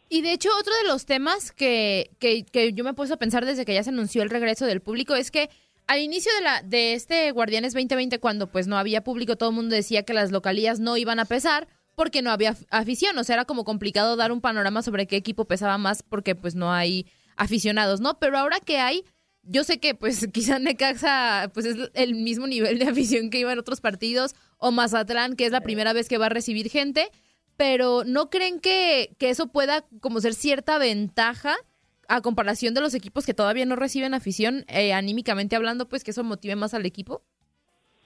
Y 0.09 0.23
de 0.23 0.33
hecho, 0.33 0.51
otro 0.61 0.73
de 0.83 0.89
los 0.89 1.05
temas 1.05 1.51
que, 1.51 2.11
que, 2.21 2.45
que 2.45 2.73
yo 2.73 2.85
me 2.85 2.91
he 2.91 2.95
puesto 2.95 3.15
a 3.15 3.19
pensar 3.19 3.45
desde 3.45 3.65
que 3.65 3.75
ya 3.75 3.83
se 3.83 3.91
anunció 3.91 4.23
el 4.23 4.31
regreso 4.31 4.65
del 4.67 4.81
público 4.81 5.17
es 5.17 5.31
que 5.33 5.49
al 5.87 6.01
inicio 6.01 6.33
de, 6.37 6.41
la, 6.43 6.63
de 6.63 6.95
este 6.95 7.31
Guardianes 7.33 7.73
2020, 7.75 8.19
cuando 8.19 8.51
pues 8.51 8.67
no 8.67 8.77
había 8.79 9.05
público, 9.05 9.37
todo 9.37 9.51
el 9.51 9.55
mundo 9.57 9.75
decía 9.75 10.03
que 10.05 10.13
las 10.15 10.31
localías 10.33 10.81
no 10.81 10.97
iban 10.97 11.21
a 11.21 11.25
pesar 11.25 11.69
porque 11.95 12.23
no 12.23 12.31
había 12.31 12.53
af- 12.55 12.67
afición. 12.71 13.17
O 13.19 13.25
sea, 13.25 13.35
era 13.37 13.45
como 13.45 13.65
complicado 13.65 14.17
dar 14.17 14.33
un 14.33 14.41
panorama 14.41 14.83
sobre 14.83 15.07
qué 15.07 15.17
equipo 15.17 15.45
pesaba 15.47 15.79
más 15.79 16.03
porque 16.03 16.35
pues 16.35 16.55
no 16.55 16.73
hay 16.73 17.07
aficionados, 17.37 18.01
¿no? 18.01 18.19
Pero 18.19 18.37
ahora 18.39 18.61
que 18.61 18.79
hay, 18.79 19.05
yo 19.43 19.63
sé 19.65 19.79
que 19.79 19.95
pues 19.95 20.27
quizá 20.33 20.59
Necaxa 20.59 21.51
pues 21.55 21.67
es 21.67 21.77
el 21.95 22.15
mismo 22.15 22.47
nivel 22.47 22.79
de 22.79 22.87
afición 22.89 23.31
que 23.31 23.39
iba 23.39 23.53
en 23.53 23.59
otros 23.59 23.81
partidos 23.81 24.35
o 24.59 24.73
Mazatlán, 24.73 25.37
que 25.37 25.47
es 25.47 25.53
la 25.53 25.61
primera 25.61 25.93
vez 25.93 26.09
que 26.09 26.19
va 26.19 26.27
a 26.27 26.31
recibir 26.31 26.69
gente, 26.71 27.11
pero 27.57 28.03
¿no 28.05 28.29
creen 28.29 28.61
que, 28.61 29.15
que 29.19 29.31
eso 29.31 29.47
pueda 29.47 29.85
como 30.01 30.21
ser 30.21 30.35
cierta 30.35 30.79
ventaja 30.79 31.57
a 32.09 32.21
comparación 32.21 32.75
de 32.75 32.81
los 32.81 32.95
equipos 32.95 33.27
que 33.27 33.35
todavía 33.35 33.67
no 33.67 33.77
reciben 33.77 34.15
afición, 34.15 34.65
eh, 34.69 34.93
anímicamente 34.93 35.57
hablando, 35.57 35.89
pues 35.89 36.05
que 36.05 36.11
eso 36.13 36.25
motive 36.25 36.57
más 36.57 36.75
al 36.75 36.87
equipo? 36.87 37.23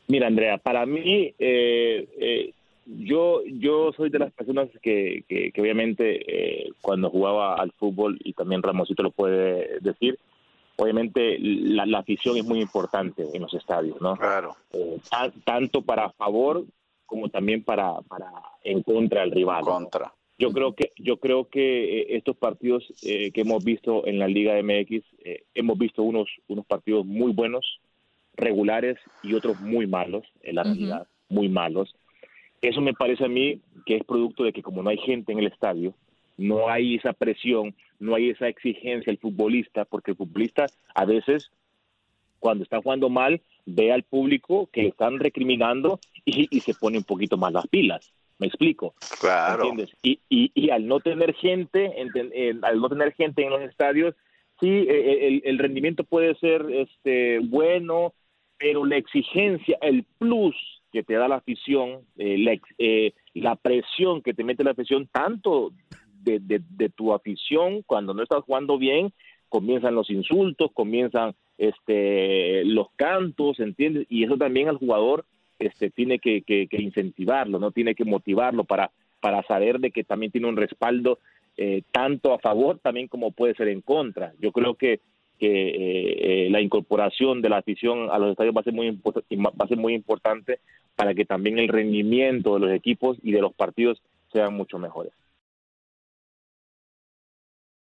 Mira, 0.08 0.26
Andrea, 0.26 0.58
para 0.58 0.86
mí, 0.86 1.34
eh, 1.38 2.08
eh, 2.18 2.52
yo, 2.86 3.42
yo 3.46 3.92
soy 3.96 4.10
de 4.10 4.18
las 4.18 4.32
personas 4.32 4.68
que, 4.82 5.24
que, 5.28 5.52
que 5.52 5.60
obviamente 5.60 6.64
eh, 6.64 6.70
cuando 6.80 7.10
jugaba 7.10 7.54
al 7.54 7.72
fútbol, 7.72 8.18
y 8.24 8.32
también 8.32 8.62
Ramosito 8.62 9.02
lo 9.02 9.12
puede 9.12 9.78
decir, 9.80 10.18
obviamente 10.76 11.36
la, 11.38 11.86
la 11.86 11.98
afición 11.98 12.36
es 12.38 12.44
muy 12.44 12.60
importante 12.60 13.24
en 13.32 13.42
los 13.42 13.54
estadios, 13.54 14.00
¿no? 14.00 14.16
Claro. 14.16 14.56
Eh, 14.72 14.98
ta- 15.10 15.30
tanto 15.44 15.82
para 15.82 16.10
favor 16.10 16.64
como 17.06 17.28
también 17.28 17.62
para, 17.62 18.00
para 18.02 18.30
en 18.64 18.82
contra 18.82 19.20
del 19.20 19.32
rival. 19.32 19.64
¿no? 19.64 19.88
Yo 20.40 20.52
creo 20.52 20.74
que 20.74 20.92
yo 20.96 21.18
creo 21.18 21.48
que 21.50 22.00
eh, 22.00 22.16
estos 22.16 22.34
partidos 22.34 22.90
eh, 23.02 23.30
que 23.30 23.42
hemos 23.42 23.62
visto 23.62 24.06
en 24.06 24.18
la 24.18 24.26
Liga 24.26 24.54
MX 24.62 25.04
eh, 25.22 25.44
hemos 25.54 25.78
visto 25.78 26.02
unos 26.02 26.28
unos 26.48 26.64
partidos 26.64 27.04
muy 27.04 27.32
buenos, 27.32 27.80
regulares 28.36 28.96
y 29.22 29.34
otros 29.34 29.60
muy 29.60 29.86
malos 29.86 30.26
en 30.42 30.54
la 30.54 30.62
realidad, 30.62 31.06
muy 31.28 31.50
malos. 31.50 31.94
Eso 32.62 32.80
me 32.80 32.94
parece 32.94 33.26
a 33.26 33.28
mí 33.28 33.60
que 33.84 33.96
es 33.96 34.04
producto 34.04 34.44
de 34.44 34.54
que 34.54 34.62
como 34.62 34.82
no 34.82 34.88
hay 34.88 34.96
gente 34.96 35.32
en 35.32 35.40
el 35.40 35.46
estadio, 35.46 35.94
no 36.38 36.70
hay 36.70 36.94
esa 36.94 37.12
presión, 37.12 37.74
no 37.98 38.14
hay 38.14 38.30
esa 38.30 38.48
exigencia 38.48 39.10
el 39.10 39.18
futbolista, 39.18 39.84
porque 39.84 40.12
el 40.12 40.16
futbolista 40.16 40.66
a 40.94 41.04
veces 41.04 41.50
cuando 42.38 42.64
está 42.64 42.80
jugando 42.80 43.10
mal 43.10 43.42
ve 43.66 43.92
al 43.92 44.04
público 44.04 44.70
que 44.72 44.84
le 44.84 44.88
están 44.88 45.18
recriminando 45.18 46.00
y, 46.24 46.48
y 46.50 46.60
se 46.60 46.72
pone 46.72 46.96
un 46.96 47.04
poquito 47.04 47.36
más 47.36 47.52
las 47.52 47.66
pilas. 47.68 48.10
¿Me 48.40 48.46
explico? 48.46 48.94
Claro. 49.20 49.64
¿Entiendes? 49.64 49.94
Y, 50.02 50.18
y, 50.30 50.50
y 50.54 50.70
al 50.70 50.86
no 50.88 51.00
tener 51.00 51.34
gente, 51.34 51.92
eh, 51.94 52.54
al 52.62 52.80
no 52.80 52.88
tener 52.88 53.12
gente 53.12 53.44
en 53.44 53.50
los 53.50 53.60
estadios, 53.60 54.14
sí, 54.58 54.68
eh, 54.68 55.28
el, 55.28 55.42
el 55.44 55.58
rendimiento 55.58 56.04
puede 56.04 56.34
ser 56.36 56.64
este 56.70 57.38
bueno, 57.40 58.14
pero 58.58 58.86
la 58.86 58.96
exigencia, 58.96 59.78
el 59.82 60.04
plus 60.18 60.56
que 60.90 61.02
te 61.02 61.14
da 61.14 61.28
la 61.28 61.36
afición, 61.36 62.00
eh, 62.16 62.38
la, 62.38 62.58
eh, 62.78 63.12
la 63.34 63.56
presión 63.56 64.22
que 64.22 64.34
te 64.34 64.42
mete 64.42 64.64
la 64.64 64.72
afición, 64.72 65.08
tanto 65.12 65.72
de, 66.22 66.40
de, 66.40 66.62
de 66.68 66.88
tu 66.88 67.12
afición 67.12 67.82
cuando 67.82 68.14
no 68.14 68.22
estás 68.22 68.42
jugando 68.44 68.78
bien, 68.78 69.12
comienzan 69.48 69.94
los 69.94 70.10
insultos, 70.10 70.70
comienzan 70.72 71.34
este 71.58 72.64
los 72.64 72.88
cantos, 72.96 73.60
¿entiendes? 73.60 74.06
Y 74.08 74.24
eso 74.24 74.38
también 74.38 74.68
al 74.68 74.78
jugador 74.78 75.26
este 75.60 75.90
tiene 75.90 76.18
que, 76.18 76.42
incentivarlo, 76.72 77.58
no 77.58 77.70
tiene 77.70 77.94
que 77.94 78.04
motivarlo 78.04 78.64
para 78.64 78.90
para 79.20 79.42
saber 79.42 79.80
de 79.80 79.90
que 79.90 80.02
también 80.02 80.32
tiene 80.32 80.48
un 80.48 80.56
respaldo 80.56 81.18
eh, 81.58 81.82
tanto 81.92 82.32
a 82.32 82.38
favor 82.38 82.78
también 82.78 83.06
como 83.06 83.32
puede 83.32 83.54
ser 83.54 83.68
en 83.68 83.82
contra. 83.82 84.32
Yo 84.40 84.50
creo 84.50 84.74
que 84.74 85.00
que 85.38 85.68
eh, 85.68 86.46
eh, 86.46 86.50
la 86.50 86.60
incorporación 86.60 87.40
de 87.40 87.48
la 87.48 87.58
afición 87.58 88.10
a 88.10 88.18
los 88.18 88.30
estadios 88.30 88.54
va 88.54 88.60
a 88.60 88.64
ser 88.64 88.74
muy 88.74 88.90
va 88.90 89.52
a 89.58 89.68
ser 89.68 89.78
muy 89.78 89.94
importante 89.94 90.60
para 90.96 91.14
que 91.14 91.24
también 91.24 91.58
el 91.58 91.68
rendimiento 91.68 92.54
de 92.54 92.60
los 92.60 92.72
equipos 92.72 93.18
y 93.22 93.32
de 93.32 93.40
los 93.40 93.54
partidos 93.54 94.02
sean 94.32 94.54
mucho 94.54 94.78
mejores. 94.78 95.12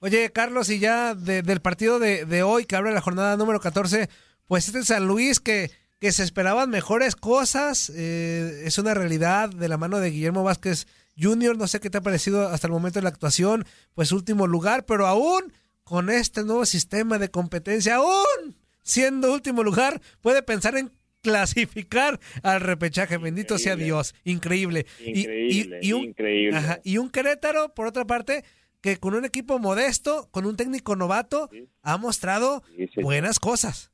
Oye, 0.00 0.30
Carlos, 0.32 0.68
y 0.68 0.78
ya 0.80 1.14
de- 1.14 1.42
del 1.42 1.60
partido 1.60 1.98
de, 1.98 2.24
de 2.24 2.42
hoy, 2.42 2.64
que 2.64 2.74
abre 2.76 2.92
la 2.92 3.00
jornada 3.00 3.36
número 3.36 3.60
14, 3.60 4.08
pues 4.46 4.66
este 4.66 4.84
San 4.84 5.06
Luis 5.06 5.38
que, 5.38 5.70
que 6.00 6.10
se 6.12 6.24
esperaban 6.24 6.70
mejores 6.70 7.14
cosas, 7.14 7.90
eh, 7.94 8.62
es 8.64 8.78
una 8.78 8.94
realidad 8.94 9.48
de 9.50 9.68
la 9.68 9.76
mano 9.76 9.98
de 10.00 10.10
Guillermo 10.10 10.42
Vázquez 10.42 10.86
Jr., 11.16 11.56
no 11.56 11.68
sé 11.68 11.78
qué 11.78 11.88
te 11.88 11.98
ha 11.98 12.02
parecido 12.02 12.48
hasta 12.48 12.66
el 12.66 12.72
momento 12.72 12.98
de 12.98 13.04
la 13.04 13.10
actuación, 13.10 13.64
pues 13.94 14.10
último 14.10 14.46
lugar, 14.48 14.86
pero 14.86 15.06
aún 15.06 15.52
con 15.84 16.10
este 16.10 16.42
nuevo 16.42 16.66
sistema 16.66 17.18
de 17.18 17.30
competencia, 17.30 17.96
aún 17.96 18.56
siendo 18.82 19.32
último 19.32 19.62
lugar, 19.62 20.00
puede 20.20 20.42
pensar 20.42 20.76
en 20.76 20.90
clasificar 21.22 22.18
al 22.42 22.60
repechaje, 22.60 23.16
bendito 23.16 23.56
sea 23.58 23.76
Dios, 23.76 24.14
increíble. 24.24 24.86
Y- 25.00 25.04
y- 25.04 25.20
Increíble, 25.22 25.78
y 25.82 25.92
un- 25.92 26.04
increíble. 26.04 26.56
Ajá, 26.58 26.80
y 26.84 26.98
un 26.98 27.10
Querétaro, 27.10 27.72
por 27.74 27.86
otra 27.86 28.04
parte, 28.04 28.44
que 28.82 28.98
con 28.98 29.14
un 29.14 29.24
equipo 29.24 29.58
modesto, 29.58 30.28
con 30.32 30.44
un 30.44 30.56
técnico 30.56 30.96
novato, 30.96 31.48
ha 31.82 31.96
mostrado 31.96 32.62
Sí, 32.76 32.88
sí. 32.94 33.02
buenas 33.02 33.38
cosas. 33.38 33.92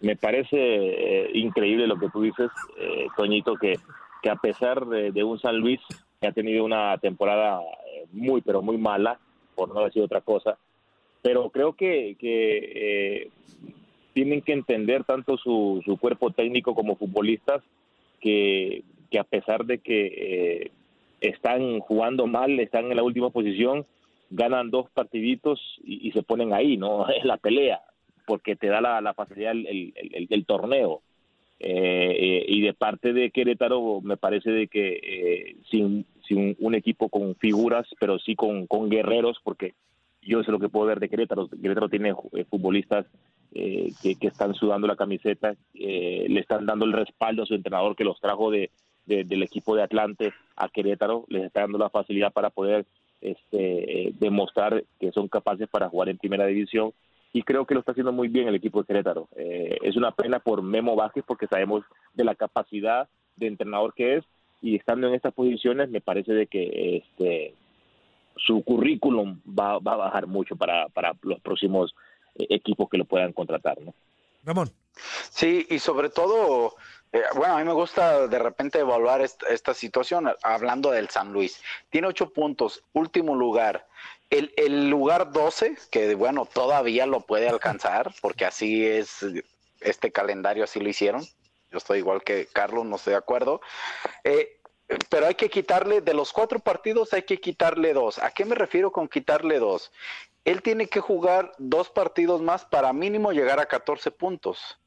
Me 0.00 0.16
parece 0.16 0.56
eh, 0.56 1.30
increíble 1.34 1.86
lo 1.86 1.98
que 1.98 2.08
tú 2.08 2.22
dices, 2.22 2.50
eh, 2.80 3.06
Toñito, 3.16 3.56
que, 3.56 3.74
que 4.22 4.30
a 4.30 4.36
pesar 4.36 4.86
de, 4.86 5.12
de 5.12 5.24
un 5.24 5.38
San 5.40 5.58
Luis 5.58 5.80
que 6.20 6.26
ha 6.28 6.32
tenido 6.32 6.64
una 6.64 6.96
temporada 6.98 7.60
eh, 7.60 8.06
muy, 8.12 8.40
pero 8.40 8.62
muy 8.62 8.78
mala, 8.78 9.18
por 9.54 9.74
no 9.74 9.84
decir 9.84 10.02
otra 10.02 10.20
cosa, 10.20 10.56
pero 11.20 11.50
creo 11.50 11.74
que, 11.74 12.16
que 12.18 12.58
eh, 13.24 13.30
tienen 14.18 14.42
que 14.42 14.52
entender 14.52 15.04
tanto 15.04 15.36
su, 15.36 15.80
su 15.84 15.96
cuerpo 15.96 16.32
técnico 16.32 16.74
como 16.74 16.96
futbolistas 16.96 17.62
que, 18.20 18.82
que 19.12 19.20
a 19.20 19.22
pesar 19.22 19.64
de 19.64 19.78
que 19.78 20.06
eh, 20.06 20.70
están 21.20 21.78
jugando 21.78 22.26
mal, 22.26 22.58
están 22.58 22.90
en 22.90 22.96
la 22.96 23.04
última 23.04 23.30
posición, 23.30 23.86
ganan 24.30 24.72
dos 24.72 24.90
partiditos 24.90 25.60
y, 25.84 26.10
se 26.10 26.24
ponen 26.24 26.52
ahí, 26.52 26.76
¿no? 26.76 27.08
Es 27.16 27.24
la 27.24 27.36
pelea, 27.36 27.80
porque 28.26 28.56
te 28.56 28.66
da 28.66 28.80
la, 28.80 29.14
facilidad 29.14 29.52
el, 29.52 29.94
el, 30.28 30.46
torneo. 30.46 31.02
Eh, 31.60 32.44
y 32.48 32.60
de 32.62 32.74
parte 32.74 33.12
de 33.12 33.30
Querétaro, 33.30 34.00
me 34.00 34.16
parece 34.16 34.50
de 34.50 34.66
que 34.66 34.98
eh, 35.00 35.56
sin, 35.70 36.06
sin 36.26 36.56
un, 36.58 36.74
equipo 36.74 37.08
con 37.08 37.36
figuras, 37.36 37.86
pero 38.00 38.18
sí 38.18 38.34
con, 38.34 38.66
con 38.66 38.88
guerreros, 38.90 39.38
porque 39.44 39.74
yo 40.22 40.42
sé 40.42 40.50
lo 40.50 40.58
que 40.58 40.68
puedo 40.68 40.86
ver 40.86 41.00
de 41.00 41.08
Querétaro. 41.08 41.48
Querétaro 41.48 41.88
tiene 41.88 42.14
eh, 42.32 42.44
futbolistas 42.44 43.06
que, 43.50 44.14
que, 44.20 44.26
están 44.28 44.54
sudando 44.54 44.86
la 44.86 44.94
camiseta, 44.94 45.54
le 45.72 46.38
están 46.38 46.66
dando 46.66 46.84
el 46.84 46.92
respaldo 46.92 47.42
a 47.42 47.46
su 47.46 47.54
entrenador 47.54 47.96
que 47.96 48.04
los 48.04 48.20
trajo 48.20 48.50
de, 48.50 48.70
del 49.06 49.42
equipo 49.42 49.74
de 49.74 49.82
Atlante 49.82 50.32
a 50.54 50.68
Querétaro, 50.68 51.24
les 51.28 51.44
está 51.44 51.62
dando 51.62 51.78
la 51.78 51.88
facilidad 51.88 52.32
para 52.32 52.50
poder 52.50 52.84
este, 53.20 54.12
demostrar 54.20 54.84
que 55.00 55.12
son 55.12 55.28
capaces 55.28 55.66
para 55.68 55.88
jugar 55.88 56.10
en 56.10 56.18
primera 56.18 56.46
división 56.46 56.92
y 57.32 57.42
creo 57.42 57.66
que 57.66 57.74
lo 57.74 57.80
está 57.80 57.92
haciendo 57.92 58.12
muy 58.12 58.28
bien 58.28 58.48
el 58.48 58.54
equipo 58.54 58.80
de 58.80 58.86
Querétaro. 58.86 59.28
Eh, 59.36 59.78
es 59.82 59.96
una 59.96 60.12
pena 60.12 60.38
por 60.38 60.62
Memo 60.62 60.96
Vázquez 60.96 61.24
porque 61.26 61.46
sabemos 61.46 61.84
de 62.14 62.24
la 62.24 62.34
capacidad 62.34 63.08
de 63.36 63.46
entrenador 63.46 63.94
que 63.94 64.16
es 64.16 64.24
y 64.60 64.76
estando 64.76 65.06
en 65.06 65.14
estas 65.14 65.34
posiciones 65.34 65.88
me 65.88 66.00
parece 66.00 66.32
de 66.32 66.46
que 66.46 66.96
este 66.96 67.54
su 68.38 68.62
currículum 68.62 69.40
va, 69.46 69.74
a 69.74 69.78
bajar 69.78 70.26
mucho 70.26 70.56
para, 70.56 70.88
para 70.88 71.14
los 71.22 71.40
próximos 71.40 71.94
eh, 72.34 72.46
equipos 72.50 72.88
que 72.88 72.98
lo 72.98 73.04
puedan 73.04 73.32
contratar, 73.32 73.80
¿no? 73.80 73.94
Ramón. 74.44 74.70
Sí, 75.30 75.66
y 75.70 75.78
sobre 75.78 76.10
todo 76.10 76.74
eh, 77.12 77.22
bueno, 77.34 77.56
a 77.56 77.58
mí 77.58 77.64
me 77.64 77.72
gusta 77.72 78.26
de 78.26 78.38
repente 78.38 78.80
evaluar 78.80 79.22
esta, 79.22 79.72
situación, 79.74 80.30
hablando 80.42 80.90
del 80.90 81.08
San 81.08 81.32
Luis. 81.32 81.60
Tiene 81.90 82.08
ocho 82.08 82.32
puntos, 82.32 82.82
último 82.92 83.34
lugar. 83.34 83.86
El, 84.30 84.52
el, 84.56 84.90
lugar 84.90 85.32
12, 85.32 85.76
que 85.90 86.14
bueno, 86.14 86.44
todavía 86.44 87.06
lo 87.06 87.20
puede 87.20 87.48
alcanzar, 87.48 88.12
porque 88.20 88.44
así 88.44 88.86
es 88.86 89.24
este 89.80 90.12
calendario, 90.12 90.64
así 90.64 90.80
lo 90.80 90.88
hicieron. 90.88 91.24
Yo 91.70 91.78
estoy 91.78 91.98
igual 91.98 92.22
que 92.22 92.46
Carlos, 92.52 92.84
no 92.84 92.96
estoy 92.96 93.12
de 93.12 93.18
acuerdo. 93.18 93.62
Eh, 94.24 94.57
pero 95.10 95.26
hay 95.26 95.34
que 95.34 95.50
quitarle, 95.50 96.00
de 96.00 96.14
los 96.14 96.32
cuatro 96.32 96.58
partidos 96.58 97.12
hay 97.12 97.22
que 97.22 97.38
quitarle 97.38 97.92
dos. 97.92 98.18
¿A 98.18 98.30
qué 98.30 98.44
me 98.44 98.54
refiero 98.54 98.90
con 98.90 99.08
quitarle 99.08 99.58
dos? 99.58 99.92
Él 100.44 100.62
tiene 100.62 100.86
que 100.86 101.00
jugar 101.00 101.52
dos 101.58 101.90
partidos 101.90 102.40
más 102.40 102.64
para 102.64 102.92
mínimo 102.92 103.32
llegar 103.32 103.60
a 103.60 103.66
14 103.66 104.10
puntos. 104.10 104.78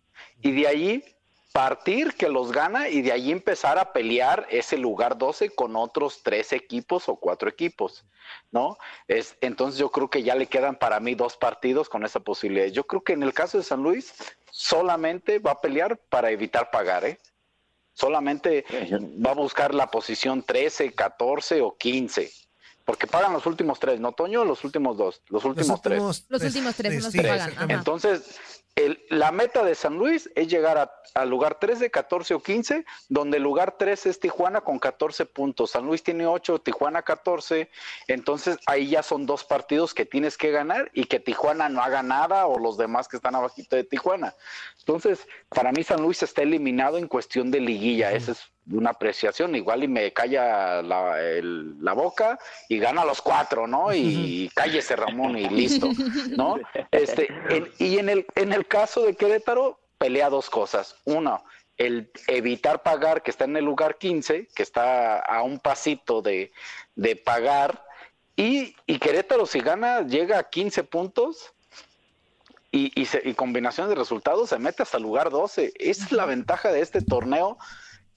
Y 0.41 0.51
de 0.51 0.67
ahí 0.67 1.03
partir 1.51 2.13
que 2.13 2.29
los 2.29 2.51
gana 2.51 2.89
y 2.89 3.01
de 3.01 3.11
ahí 3.11 3.31
empezar 3.31 3.77
a 3.77 3.93
pelear 3.93 4.47
ese 4.49 4.77
lugar 4.77 5.17
12 5.17 5.49
con 5.51 5.75
otros 5.75 6.23
tres 6.23 6.53
equipos 6.53 7.09
o 7.09 7.17
cuatro 7.17 7.49
equipos, 7.49 8.05
¿no? 8.51 8.77
Es, 9.07 9.37
entonces 9.41 9.77
yo 9.77 9.91
creo 9.91 10.09
que 10.09 10.23
ya 10.23 10.33
le 10.35 10.47
quedan 10.47 10.77
para 10.77 10.99
mí 10.99 11.13
dos 11.13 11.37
partidos 11.37 11.89
con 11.89 12.05
esa 12.05 12.21
posibilidad. 12.21 12.67
Yo 12.67 12.85
creo 12.85 13.03
que 13.03 13.13
en 13.13 13.23
el 13.23 13.33
caso 13.33 13.57
de 13.57 13.63
San 13.63 13.83
Luis 13.83 14.13
solamente 14.49 15.39
va 15.39 15.51
a 15.51 15.61
pelear 15.61 15.97
para 15.97 16.31
evitar 16.31 16.71
pagar, 16.71 17.05
¿eh? 17.05 17.19
Solamente 18.01 18.65
va 19.23 19.29
a 19.29 19.35
buscar 19.35 19.75
la 19.75 19.91
posición 19.91 20.41
13, 20.41 20.93
14 20.93 21.61
o 21.61 21.77
15. 21.77 22.31
Porque 22.91 23.07
pagan 23.07 23.31
los 23.31 23.45
últimos 23.45 23.79
tres, 23.79 24.01
¿no, 24.01 24.11
Toño? 24.11 24.43
Los 24.43 24.65
últimos 24.65 24.97
dos, 24.97 25.21
los 25.29 25.45
últimos, 25.45 25.81
tres. 25.81 25.97
Los 26.27 26.43
últimos 26.43 26.75
tres, 26.75 27.01
los 27.01 27.13
que 27.13 27.21
pagan. 27.21 27.71
Entonces, 27.71 28.37
la 29.09 29.31
meta 29.31 29.63
de 29.63 29.75
San 29.75 29.97
Luis 29.97 30.29
es 30.35 30.49
llegar 30.49 30.91
al 31.13 31.29
lugar 31.29 31.57
13, 31.57 31.89
14 31.89 32.33
o 32.33 32.43
15, 32.43 32.83
donde 33.07 33.37
el 33.37 33.43
lugar 33.43 33.77
3 33.79 34.07
es 34.07 34.19
Tijuana 34.19 34.59
con 34.59 34.77
14 34.77 35.25
puntos. 35.25 35.71
San 35.71 35.85
Luis 35.85 36.03
tiene 36.03 36.27
8, 36.27 36.59
Tijuana 36.59 37.01
14. 37.01 37.69
Entonces 38.09 38.57
ahí 38.65 38.89
ya 38.89 39.03
son 39.03 39.25
dos 39.25 39.45
partidos 39.45 39.93
que 39.93 40.05
tienes 40.05 40.37
que 40.37 40.51
ganar 40.51 40.91
y 40.93 41.05
que 41.05 41.21
Tijuana 41.21 41.69
no 41.69 41.81
haga 41.81 42.03
nada 42.03 42.45
o 42.45 42.59
los 42.59 42.75
demás 42.77 43.07
que 43.07 43.15
están 43.15 43.35
abajito 43.35 43.77
de 43.77 43.85
Tijuana. 43.85 44.35
Entonces, 44.79 45.25
para 45.47 45.71
mí 45.71 45.81
San 45.85 46.01
Luis 46.01 46.23
está 46.23 46.41
eliminado 46.41 46.97
en 46.97 47.07
cuestión 47.07 47.51
de 47.51 47.61
liguilla. 47.61 48.11
Esa 48.11 48.33
es 48.33 48.50
una 48.69 48.91
apreciación, 48.91 49.55
igual 49.55 49.83
y 49.83 49.87
me 49.87 50.13
calla 50.13 50.81
la, 50.81 51.93
boca 51.93 52.37
y 52.69 52.77
gana 52.77 53.05
los 53.05 53.21
cuatro, 53.21 53.67
¿no? 53.67 53.93
Y, 53.93 54.49
cállese 54.53 54.95
Ramón 54.95 55.37
y 55.37 55.49
listo, 55.49 55.89
¿no? 56.29 56.57
Este, 56.91 57.27
y 57.79 57.97
en 57.97 58.09
el, 58.09 58.25
en 58.35 58.53
el 58.53 58.67
caso 58.67 59.03
de 59.03 59.15
Querétaro, 59.15 59.79
pelea 59.97 60.29
dos 60.29 60.49
cosas. 60.49 60.95
Uno, 61.05 61.43
el 61.77 62.11
evitar 62.27 62.83
pagar, 62.83 63.23
que 63.23 63.31
está 63.31 63.45
en 63.45 63.57
el 63.57 63.65
lugar 63.65 63.97
15, 63.97 64.49
que 64.53 64.63
está 64.63 65.19
a 65.19 65.41
un 65.41 65.59
pasito 65.59 66.21
de, 66.21 66.51
pagar, 67.25 67.83
y, 68.35 68.75
y, 68.85 68.99
Querétaro 68.99 69.45
si 69.45 69.59
gana 69.59 70.01
llega 70.01 70.39
a 70.39 70.49
15 70.49 70.83
puntos 70.85 71.53
y, 72.71 72.91
y, 72.99 73.07
y 73.23 73.33
combinación 73.33 73.89
de 73.89 73.95
resultados 73.95 74.49
se 74.49 74.57
mete 74.57 74.83
hasta 74.83 74.97
el 74.97 75.03
lugar 75.03 75.29
12. 75.29 75.73
Esa 75.77 76.05
es 76.05 76.11
la 76.11 76.25
ventaja 76.25 76.71
de 76.71 76.79
este 76.79 77.01
torneo 77.01 77.57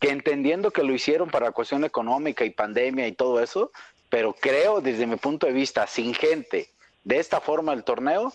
que 0.05 0.11
entendiendo 0.11 0.71
que 0.71 0.83
lo 0.83 0.93
hicieron 0.93 1.31
para 1.31 1.53
cuestión 1.53 1.83
económica 1.83 2.45
y 2.45 2.51
pandemia 2.51 3.09
y 3.09 3.13
todo 3.13 3.43
eso, 3.43 3.73
pero 4.11 4.35
creo 4.35 4.83
desde 4.83 5.07
mi 5.07 5.17
punto 5.17 5.47
de 5.47 5.55
vista, 5.55 5.87
sin 5.87 6.13
gente, 6.13 6.69
de 7.05 7.19
esta 7.19 7.41
forma 7.41 7.73
el 7.73 7.85
torneo, 7.85 8.31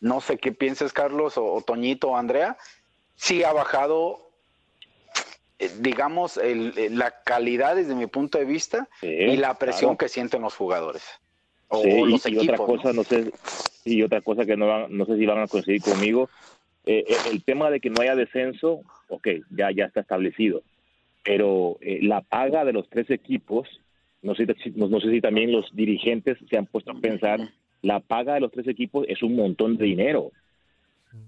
no 0.00 0.20
sé 0.20 0.36
qué 0.36 0.50
pienses 0.50 0.92
Carlos 0.92 1.34
o, 1.36 1.62
Toñito 1.64 2.08
o 2.10 2.16
Andrea, 2.16 2.56
sí 3.14 3.44
ha 3.44 3.52
bajado, 3.52 4.30
eh, 5.60 5.70
digamos, 5.78 6.40
la 6.42 7.14
calidad 7.22 7.76
desde 7.76 7.94
mi 7.94 8.08
punto 8.08 8.38
de 8.38 8.44
vista 8.44 8.88
y 9.00 9.36
la 9.36 9.54
presión 9.54 9.96
que 9.96 10.08
sienten 10.08 10.42
los 10.42 10.56
jugadores. 10.56 11.04
O, 11.68 12.04
los 12.04 12.26
y, 12.26 12.36
otra 12.36 12.56
cosa, 12.56 12.92
¿no? 12.92 13.04
sé, 13.04 13.30
y 13.84 14.02
otra 14.02 14.22
cosa 14.22 14.44
que 14.44 14.56
no, 14.56 14.88
no 14.88 15.06
sé 15.06 15.16
si 15.16 15.24
van 15.24 15.38
a 15.38 15.46
conseguir 15.46 15.82
conmigo, 15.82 16.28
eh, 16.84 17.04
eh, 17.06 17.16
el 17.30 17.44
tema 17.44 17.70
de 17.70 17.78
que 17.78 17.90
no 17.90 18.02
haya 18.02 18.16
descenso, 18.16 18.80
ok, 19.08 19.28
ya, 19.50 19.70
ya 19.70 19.84
está 19.84 20.00
establecido 20.00 20.64
pero 21.24 21.78
eh, 21.80 22.00
la 22.02 22.20
paga 22.20 22.64
de 22.64 22.72
los 22.72 22.88
tres 22.88 23.10
equipos, 23.10 23.68
no 24.22 24.34
sé, 24.34 24.46
no, 24.74 25.00
sé 25.00 25.10
si 25.10 25.20
también 25.20 25.52
los 25.52 25.74
dirigentes 25.74 26.38
se 26.48 26.56
han 26.56 26.66
puesto 26.66 26.92
a 26.92 27.00
pensar, 27.00 27.40
la 27.82 28.00
paga 28.00 28.34
de 28.34 28.40
los 28.40 28.52
tres 28.52 28.68
equipos 28.68 29.06
es 29.08 29.22
un 29.22 29.36
montón 29.36 29.76
de 29.76 29.84
dinero. 29.84 30.32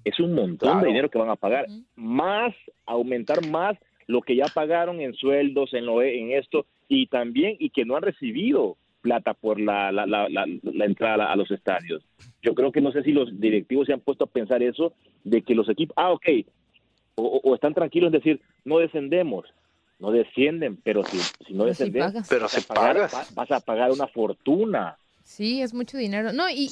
Es 0.04 0.18
un 0.18 0.34
montón 0.34 0.80
de 0.80 0.88
dinero 0.88 1.10
que 1.10 1.18
van 1.18 1.28
a 1.28 1.36
pagar. 1.36 1.66
Más, 1.94 2.54
aumentar 2.86 3.46
más 3.48 3.76
lo 4.06 4.22
que 4.22 4.36
ya 4.36 4.46
pagaron 4.52 5.00
en 5.00 5.14
sueldos, 5.14 5.74
en, 5.74 5.86
lo, 5.86 6.02
en 6.02 6.32
esto, 6.32 6.66
y 6.88 7.06
también, 7.06 7.56
y 7.58 7.70
que 7.70 7.84
no 7.84 7.96
han 7.96 8.02
recibido 8.02 8.76
plata 9.00 9.34
por 9.34 9.60
la, 9.60 9.92
la, 9.92 10.06
la, 10.06 10.28
la, 10.28 10.84
entrada 10.84 11.30
a 11.30 11.36
los 11.36 11.50
estadios. 11.50 12.02
Yo 12.42 12.54
creo 12.54 12.72
que 12.72 12.80
no 12.80 12.90
sé 12.90 13.02
si 13.02 13.12
los 13.12 13.38
directivos 13.38 13.86
se 13.86 13.92
han 13.92 14.00
puesto 14.00 14.24
a 14.24 14.28
pensar 14.28 14.62
eso, 14.62 14.94
de 15.24 15.42
que 15.42 15.54
los 15.54 15.68
equipos, 15.68 15.94
ah, 15.98 16.12
ok, 16.12 16.26
o, 17.16 17.40
o 17.44 17.54
están 17.54 17.74
tranquilos 17.74 18.08
en 18.08 18.12
decir, 18.12 18.40
no 18.64 18.78
descendemos, 18.78 19.46
no 19.98 20.10
descienden, 20.10 20.76
pero 20.82 21.04
si, 21.04 21.18
si 21.46 21.54
no 21.54 21.64
descienden, 21.64 22.12
pero 22.28 22.48
se 22.48 22.62
pagas. 22.62 23.34
vas 23.34 23.50
a 23.50 23.60
pagar 23.60 23.90
una 23.90 24.06
fortuna. 24.06 24.98
Sí, 25.22 25.62
es 25.62 25.72
mucho 25.72 25.96
dinero. 25.96 26.32
No, 26.32 26.48
y 26.50 26.68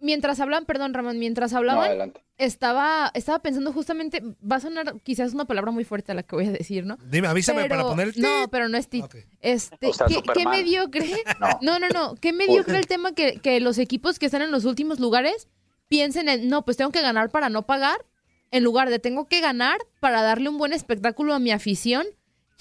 mientras 0.00 0.40
hablan, 0.40 0.64
perdón 0.64 0.94
Ramón, 0.94 1.18
mientras 1.18 1.52
hablaban, 1.52 2.12
estaba, 2.38 3.10
estaba 3.14 3.40
pensando 3.40 3.72
justamente, 3.72 4.22
va 4.50 4.56
a 4.56 4.60
sonar 4.60 5.00
quizás 5.02 5.34
una 5.34 5.44
palabra 5.44 5.70
muy 5.70 5.84
fuerte 5.84 6.14
la 6.14 6.22
que 6.22 6.36
voy 6.36 6.46
a 6.46 6.52
decir, 6.52 6.84
¿no? 6.84 6.96
Dime, 7.10 7.28
avísame 7.28 7.68
para 7.68 7.82
poner 7.82 8.18
No, 8.18 8.48
pero 8.50 8.68
no 8.68 8.76
es 8.76 8.88
ti. 8.88 9.04
Este, 9.40 9.90
¿qué, 10.34 10.46
mediocre? 10.46 11.06
no. 11.62 11.78
no, 11.78 11.88
no, 11.88 12.14
¿Qué 12.16 12.32
mediocre 12.32 12.78
el 12.78 12.86
tema 12.86 13.12
que, 13.12 13.40
que 13.40 13.60
los 13.60 13.78
equipos 13.78 14.18
que 14.18 14.26
están 14.26 14.42
en 14.42 14.50
los 14.50 14.64
últimos 14.64 15.00
lugares 15.00 15.48
piensen 15.88 16.28
en, 16.28 16.48
no, 16.48 16.64
pues 16.64 16.76
tengo 16.76 16.90
que 16.92 17.02
ganar 17.02 17.30
para 17.30 17.48
no 17.48 17.66
pagar, 17.66 18.04
en 18.50 18.64
lugar 18.64 18.90
de 18.90 18.98
tengo 18.98 19.28
que 19.28 19.40
ganar 19.40 19.78
para 20.00 20.22
darle 20.22 20.48
un 20.48 20.58
buen 20.58 20.72
espectáculo 20.72 21.34
a 21.34 21.38
mi 21.38 21.50
afición 21.50 22.06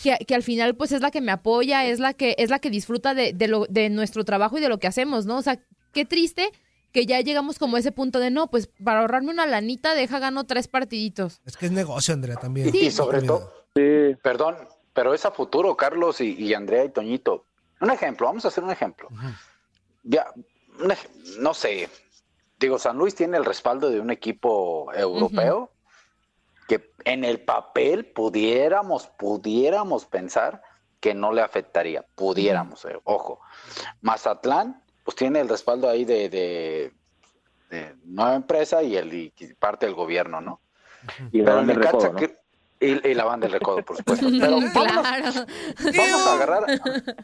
que, 0.01 0.35
al 0.35 0.43
final 0.43 0.75
pues 0.75 0.91
es 0.91 1.01
la 1.01 1.11
que 1.11 1.21
me 1.21 1.31
apoya, 1.31 1.85
es 1.85 1.99
la 1.99 2.13
que, 2.13 2.35
es 2.37 2.49
la 2.49 2.59
que 2.59 2.69
disfruta 2.69 3.13
de, 3.13 3.33
de, 3.33 3.47
lo, 3.47 3.65
de 3.69 3.89
nuestro 3.89 4.23
trabajo 4.23 4.57
y 4.57 4.61
de 4.61 4.69
lo 4.69 4.79
que 4.79 4.87
hacemos, 4.87 5.25
¿no? 5.25 5.37
O 5.37 5.41
sea, 5.41 5.59
qué 5.93 6.05
triste 6.05 6.51
que 6.91 7.05
ya 7.05 7.19
llegamos 7.21 7.59
como 7.59 7.75
a 7.75 7.79
ese 7.79 7.91
punto 7.91 8.19
de 8.19 8.31
no, 8.31 8.49
pues 8.49 8.67
para 8.83 9.01
ahorrarme 9.01 9.31
una 9.31 9.45
lanita, 9.45 9.93
deja 9.93 10.19
gano 10.19 10.45
tres 10.45 10.67
partiditos. 10.67 11.41
Es 11.45 11.57
que 11.57 11.67
es 11.67 11.71
negocio, 11.71 12.13
Andrea, 12.13 12.37
también. 12.37 12.73
Y 12.73 12.91
sobre 12.91 13.21
todo, 13.21 13.51
perdón, 13.73 14.55
pero 14.93 15.13
es 15.13 15.25
a 15.25 15.31
futuro, 15.31 15.75
Carlos 15.75 16.21
y, 16.21 16.53
Andrea 16.53 16.85
y 16.85 16.89
Toñito. 16.89 17.45
Un 17.81 17.91
ejemplo, 17.91 18.27
vamos 18.27 18.45
a 18.45 18.47
hacer 18.47 18.63
un 18.63 18.71
ejemplo. 18.71 19.09
Ya, 20.03 20.27
no 21.39 21.53
sé, 21.53 21.89
digo, 22.59 22.79
San 22.79 22.97
Luis 22.97 23.15
tiene 23.15 23.37
el 23.37 23.45
respaldo 23.45 23.89
de 23.89 23.99
un 23.99 24.09
equipo 24.09 24.91
europeo 24.93 25.71
que 26.69 26.93
en 27.03 27.25
el 27.25 27.41
papel 27.41 28.05
pudiéramos, 28.05 29.07
pudiéramos 29.07 30.05
pensar 30.05 30.61
que 30.99 31.15
no 31.15 31.33
le 31.33 31.41
afectaría, 31.41 32.05
pudiéramos, 32.13 32.85
eh, 32.85 32.99
ojo. 33.05 33.41
Mazatlán, 34.01 34.83
pues 35.03 35.15
tiene 35.15 35.39
el 35.39 35.49
respaldo 35.49 35.89
ahí 35.89 36.05
de, 36.05 36.29
de, 36.29 37.95
nueva 38.03 38.35
empresa 38.35 38.83
y 38.83 38.95
el 38.95 39.33
parte 39.57 39.87
del 39.87 39.95
gobierno, 39.95 40.41
¿no? 40.41 40.61
Y 41.31 41.41
Pero 41.41 41.61
en 41.61 41.69
el 41.71 42.37
Y, 42.79 43.13
la 43.13 43.25
banda 43.25 43.47
del 43.47 43.53
recodo, 43.53 43.83
por 43.83 43.97
supuesto. 43.97 44.27
Pero 44.39 44.59
vámonos, 44.73 45.45
vamos 45.97 46.27
a 46.27 46.33
agarrar. 46.33 46.63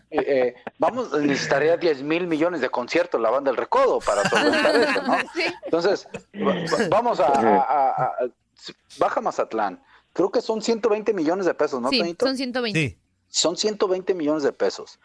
Eh, 0.10 0.26
eh, 0.28 0.56
vamos, 0.80 1.12
necesitaría 1.20 1.78
10 1.78 2.02
mil 2.02 2.26
millones 2.26 2.62
de 2.62 2.70
conciertos 2.70 3.22
la 3.22 3.30
banda 3.30 3.52
del 3.52 3.58
recodo 3.58 4.00
para 4.00 4.28
solventar 4.28 4.76
eso, 4.76 5.02
¿no? 5.04 5.18
Entonces, 5.66 6.08
vamos 6.90 7.20
a, 7.20 7.28
a, 7.28 8.12
Baja 8.98 9.22
Mazatlán. 9.22 9.84
Creo 10.14 10.32
que 10.32 10.42
son 10.42 10.62
120 10.62 11.14
millones 11.14 11.46
de 11.46 11.54
pesos, 11.54 11.82
¿no, 11.82 11.90
sí, 11.90 12.16
Son 12.20 12.38
120. 12.38 12.80
Sí. 12.80 12.98
Son 13.28 13.58
120 13.58 14.14
millones 14.14 14.44
de 14.44 14.54
pesos. 14.54 15.00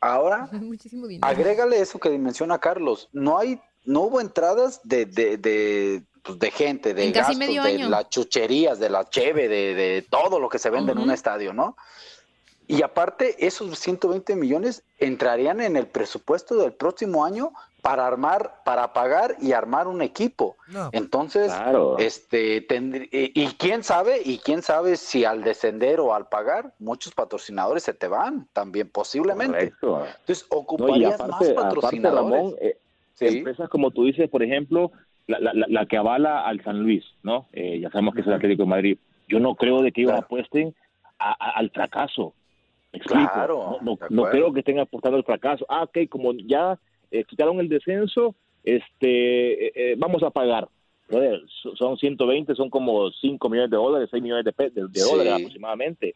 Ahora, 0.00 0.50
agrégale 1.22 1.80
eso 1.80 1.98
que 1.98 2.10
menciona 2.18 2.58
Carlos. 2.58 3.08
No 3.12 3.38
hay, 3.38 3.60
no 3.84 4.02
hubo 4.02 4.20
entradas 4.20 4.80
de, 4.84 5.06
de, 5.06 5.36
de 5.38 6.02
pues, 6.22 6.38
de 6.38 6.50
gente, 6.50 6.94
de 6.94 7.10
gastos, 7.12 7.38
de 7.38 7.78
las 7.78 8.08
chucherías, 8.10 8.78
de 8.78 8.90
la 8.90 9.08
cheve, 9.08 9.48
de, 9.48 10.06
todo 10.10 10.38
lo 10.38 10.48
que 10.48 10.58
se 10.58 10.70
vende 10.70 10.92
en 10.92 10.98
un 10.98 11.10
estadio, 11.10 11.52
¿no? 11.52 11.76
Y 12.70 12.82
aparte, 12.82 13.34
esos 13.44 13.76
120 13.80 14.36
millones 14.36 14.84
entrarían 14.98 15.60
en 15.60 15.76
el 15.76 15.88
presupuesto 15.88 16.54
del 16.54 16.72
próximo 16.72 17.24
año 17.24 17.50
para 17.82 18.06
armar, 18.06 18.62
para 18.64 18.92
pagar 18.92 19.34
y 19.40 19.50
armar 19.50 19.88
un 19.88 20.02
equipo. 20.02 20.56
Entonces, 20.92 21.52
este, 21.98 22.64
y, 23.10 23.46
quién 23.58 23.82
sabe, 23.82 24.20
y 24.24 24.38
quién 24.38 24.62
sabe 24.62 24.96
si 24.96 25.24
al 25.24 25.42
descender 25.42 25.98
o 25.98 26.14
al 26.14 26.28
pagar, 26.28 26.72
muchos 26.78 27.12
patrocinadores 27.12 27.82
se 27.82 27.92
te 27.92 28.06
van 28.06 28.46
también, 28.52 28.88
posiblemente. 28.88 29.72
Entonces, 29.82 30.46
ocuparías 30.48 31.18
más 31.18 31.48
patrocinadores. 31.48 32.54
Eh, 32.60 32.76
empresas 33.18 33.68
como 33.68 33.90
tú 33.90 34.04
dices, 34.04 34.30
por 34.30 34.44
ejemplo, 34.44 34.92
la, 35.26 35.40
la, 35.40 35.86
que 35.86 35.96
avala 35.96 36.46
al 36.46 36.62
San 36.62 36.78
Luis, 36.84 37.04
¿no? 37.24 37.48
Eh, 37.52 37.80
ya 37.80 37.90
sabemos 37.90 38.14
que 38.14 38.20
es 38.20 38.28
el 38.28 38.34
Atlético 38.34 38.62
de 38.62 38.68
Madrid. 38.68 38.98
Yo 39.26 39.40
no 39.40 39.56
creo 39.56 39.82
de 39.82 39.90
que 39.90 40.02
ellos 40.02 40.14
apuesten 40.14 40.72
al 41.18 41.70
fracaso. 41.70 42.32
Claro, 42.98 43.78
no, 43.82 44.24
creo 44.24 44.52
que 44.52 44.60
estén 44.60 44.80
apostando 44.80 45.16
al 45.16 45.24
fracaso. 45.24 45.64
Ah, 45.68 45.84
ok, 45.84 46.08
como 46.08 46.32
ya 46.32 46.78
eh, 47.10 47.24
quitaron 47.24 47.60
el 47.60 47.68
descenso, 47.68 48.34
este, 48.64 49.92
eh, 49.92 49.94
vamos 49.96 50.22
a 50.22 50.30
pagar. 50.30 50.68
son 51.76 51.96
120, 51.96 52.54
son 52.54 52.68
como 52.68 53.10
5 53.10 53.48
millones 53.48 53.70
de 53.70 53.76
dólares, 53.76 54.08
6 54.10 54.22
millones 54.22 54.44
de, 54.44 54.70
de, 54.70 55.00
dólares 55.00 55.32
aproximadamente. 55.32 56.14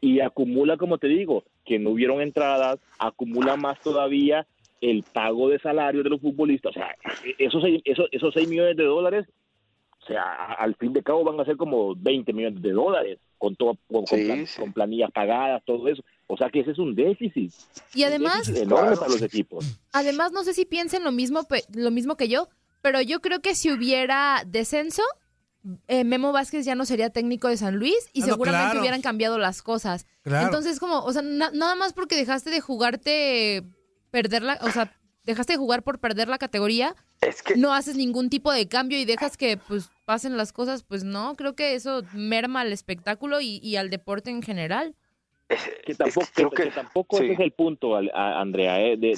Y 0.00 0.20
acumula, 0.20 0.76
como 0.76 0.98
te 0.98 1.08
digo, 1.08 1.44
que 1.64 1.78
no 1.78 1.90
hubieron 1.90 2.20
entradas, 2.20 2.78
acumula 2.98 3.56
más 3.56 3.80
todavía 3.80 4.46
el 4.80 5.04
pago 5.04 5.48
de 5.48 5.60
salario 5.60 6.02
de 6.02 6.10
los 6.10 6.20
futbolistas, 6.20 6.70
o 6.70 6.74
sea, 6.74 6.96
esos, 7.38 7.62
esos, 7.84 8.08
esos 8.10 8.34
6 8.34 8.48
millones 8.48 8.76
de 8.76 8.82
dólares, 8.82 9.26
o 10.02 10.06
sea, 10.06 10.54
al 10.58 10.74
fin 10.76 10.92
de 10.92 11.02
cabo 11.02 11.22
van 11.22 11.38
a 11.38 11.44
ser 11.44 11.56
como 11.56 11.94
20 11.94 12.32
millones 12.32 12.60
de 12.60 12.72
dólares 12.72 13.18
con 13.38 13.54
todo 13.56 13.76
con, 13.90 14.04
planillas 14.72 15.10
pagadas, 15.12 15.62
todo 15.64 15.88
eso. 15.88 16.02
O 16.26 16.36
sea 16.36 16.50
que 16.50 16.60
ese 16.60 16.72
es 16.72 16.78
un 16.78 16.94
déficit. 16.94 17.52
Y 17.94 18.04
además, 18.04 18.48
enorme 18.48 18.96
para 18.96 19.10
los 19.10 19.22
equipos. 19.22 19.78
Además, 19.92 20.32
no 20.32 20.42
sé 20.44 20.54
si 20.54 20.64
piensen 20.64 21.04
lo 21.04 21.12
mismo, 21.12 21.40
lo 21.74 21.90
mismo 21.90 22.16
que 22.16 22.28
yo, 22.28 22.48
pero 22.80 23.00
yo 23.00 23.20
creo 23.20 23.40
que 23.40 23.54
si 23.54 23.70
hubiera 23.70 24.42
descenso, 24.46 25.02
eh, 25.86 26.04
Memo 26.04 26.32
Vázquez 26.32 26.64
ya 26.64 26.74
no 26.74 26.84
sería 26.84 27.10
técnico 27.10 27.48
de 27.48 27.56
San 27.56 27.76
Luis 27.76 28.10
y 28.12 28.22
ah, 28.22 28.26
seguramente 28.26 28.80
hubieran 28.80 29.02
cambiado 29.02 29.38
las 29.38 29.62
cosas. 29.62 30.06
Entonces, 30.24 30.80
como, 30.80 31.04
o 31.04 31.12
sea, 31.12 31.22
nada 31.22 31.74
más 31.76 31.92
porque 31.92 32.16
dejaste 32.16 32.50
de 32.50 32.60
jugarte 32.60 33.62
perder 34.10 34.42
la, 34.42 34.58
o 34.62 34.70
sea, 34.70 34.96
dejaste 35.24 35.54
de 35.54 35.58
jugar 35.58 35.82
por 35.82 35.98
perder 35.98 36.28
la 36.28 36.38
categoría, 36.38 36.94
es 37.20 37.42
que... 37.42 37.56
no 37.56 37.72
haces 37.74 37.96
ningún 37.96 38.30
tipo 38.30 38.52
de 38.52 38.68
cambio 38.68 38.98
y 38.98 39.04
dejas 39.04 39.36
que 39.36 39.56
pues 39.56 39.90
pasen 40.04 40.36
las 40.36 40.52
cosas, 40.52 40.82
pues 40.82 41.04
no, 41.04 41.34
creo 41.36 41.54
que 41.54 41.74
eso 41.74 42.02
merma 42.12 42.60
al 42.60 42.72
espectáculo 42.72 43.40
y, 43.40 43.76
al 43.76 43.90
deporte 43.90 44.30
en 44.30 44.42
general. 44.42 44.94
Que 45.84 45.94
tampoco, 45.94 46.26
creo 46.32 46.50
que, 46.50 46.66
tampoco 46.70 47.16
ese 47.16 47.32
es 47.32 47.40
el 47.40 47.52
punto, 47.52 47.94
Andrea, 48.14 48.80
¿eh? 48.80 48.96
de, 48.96 49.14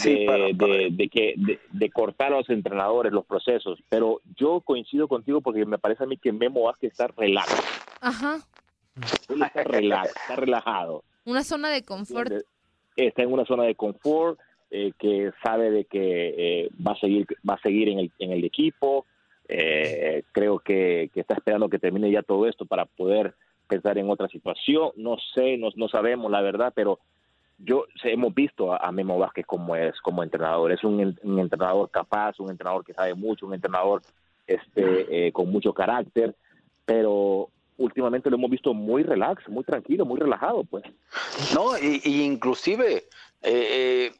de, 0.91 1.09
que 1.09 1.35
de, 1.71 1.91
cortar 1.91 2.33
a 2.33 2.39
los 2.39 2.51
entrenadores 2.51 3.13
los 3.13 3.25
procesos. 3.25 3.79
Pero 3.89 4.21
yo 4.37 4.61
coincido 4.61 5.07
contigo 5.07 5.41
porque 5.41 5.65
me 5.65 5.79
parece 5.79 6.03
a 6.03 6.07
mí 6.07 6.17
que 6.17 6.33
Memo 6.33 6.65
Vázquez 6.65 6.91
está 6.91 7.07
relax. 7.07 7.49
Ajá. 8.01 8.41
está 9.29 9.63
relax, 9.63 10.09
está 10.09 10.35
relajado. 10.35 11.05
Una 11.25 11.45
zona 11.45 11.69
de 11.71 11.85
confort. 11.85 12.33
Está 12.97 13.23
en 13.23 13.33
una 13.33 13.45
zona 13.45 13.63
de 13.63 13.77
confort 13.77 14.41
eh, 14.77 14.93
que 14.99 15.31
sabe 15.41 15.71
de 15.71 15.85
que 15.85 16.35
eh, 16.37 16.71
va 16.85 16.93
a 16.93 16.99
seguir 16.99 17.29
va 17.49 17.55
a 17.55 17.61
seguir 17.61 17.89
en 17.89 18.01
el, 18.01 18.11
en 18.19 18.33
el 18.33 18.45
equipo. 18.45 19.07
Eh, 19.47 20.25
creo 20.33 20.59
que, 20.59 21.11
está 21.15 21.35
esperando 21.35 21.69
que 21.69 21.79
termine 21.79 22.11
ya 22.11 22.23
todo 22.23 22.49
esto 22.49 22.67
para 22.67 22.85
poder 22.85 23.35
pensar 23.69 23.99
en 23.99 24.11
otra 24.11 24.27
situación. 24.27 24.91
No 24.97 25.17
sé 25.33 25.57
no, 25.59 25.69
no 25.77 25.89
sabemos 25.89 26.29
la 26.29 26.41
verdad 26.41 26.73
pero 26.75 26.99
yo 27.59 27.85
hemos 28.03 28.35
visto 28.35 28.73
a, 28.73 28.91
Memo 28.91 29.17
Vázquez 29.17 29.47
como 29.47 29.77
es 29.77 30.01
como 30.01 30.25
entrenador. 30.25 30.73
Es 30.73 30.83
un, 30.83 31.17
entrenador 31.23 31.89
capaz 31.93 32.41
un 32.41 32.51
entrenador 32.51 32.85
que 32.85 32.95
sabe 32.95 33.15
mucho 33.15 33.47
un 33.47 33.55
entrenador 33.55 34.03
este 34.49 35.31
con 35.31 35.53
mucho 35.53 35.73
carácter 35.73 36.35
pero 36.85 37.49
últimamente 37.77 38.29
lo 38.29 38.37
hemos 38.37 38.51
visto 38.51 38.75
muy 38.75 39.05
relax, 39.05 39.49
muy 39.49 39.65
tranquilo, 39.65 40.05
muy 40.05 40.21
relajado, 40.21 40.65
pues. 40.65 40.85
No, 41.55 41.79
y, 41.79 42.01
inclusive 42.05 43.05
eh, 43.43 44.13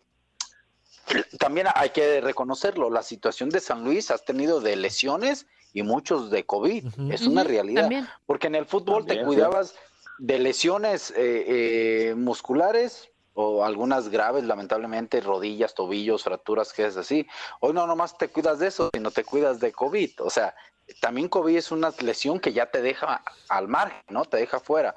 también 1.39 1.67
hay 1.75 1.91
que 1.91 2.21
reconocerlo, 2.21 2.91
la 2.91 3.03
situación 3.03 3.51
de 3.51 3.61
San 3.61 3.85
Luis 3.85 4.11
has 4.11 4.25
tenido 4.25 4.61
de 4.61 4.77
lesiones 4.77 5.47
y 5.73 5.83
muchos 5.83 6.31
de 6.31 6.45
COVID, 6.45 6.87
es 7.11 7.23
una 7.23 7.45
realidad, 7.45 7.91
porque 8.27 8.47
en 8.47 8.55
el 8.55 8.67
fútbol 8.67 9.07
te 9.07 9.23
cuidabas 9.25 9.75
de 10.19 10.39
lesiones 10.39 11.11
eh, 11.11 11.17
eh, 12.09 12.15
musculares 12.15 13.11
o 13.33 13.65
algunas 13.65 14.09
graves, 14.09 14.45
lamentablemente, 14.45 15.21
rodillas, 15.21 15.75
tobillos, 15.75 16.23
fracturas, 16.23 16.73
que 16.73 16.87
es 16.87 16.97
así. 16.97 17.27
Hoy 17.59 17.73
no 17.73 17.87
nomás 17.89 18.17
te 18.17 18.29
cuidas 18.29 18.61
de 18.61 18.69
eso, 18.69 18.91
sino 18.95 19.11
te 19.11 19.25
cuidas 19.25 19.59
de 19.59 19.73
COVID, 19.73 20.21
o 20.21 20.31
sea, 20.31 20.55
también 21.01 21.29
COVID 21.29 21.57
es 21.57 21.73
una 21.73 21.93
lesión 22.01 22.39
que 22.39 22.53
ya 22.53 22.71
te 22.71 22.83
deja 22.83 23.23
al 23.49 23.69
margen, 23.69 24.03
¿no? 24.11 24.25
Te 24.25 24.37
deja 24.37 24.61
fuera. 24.61 24.95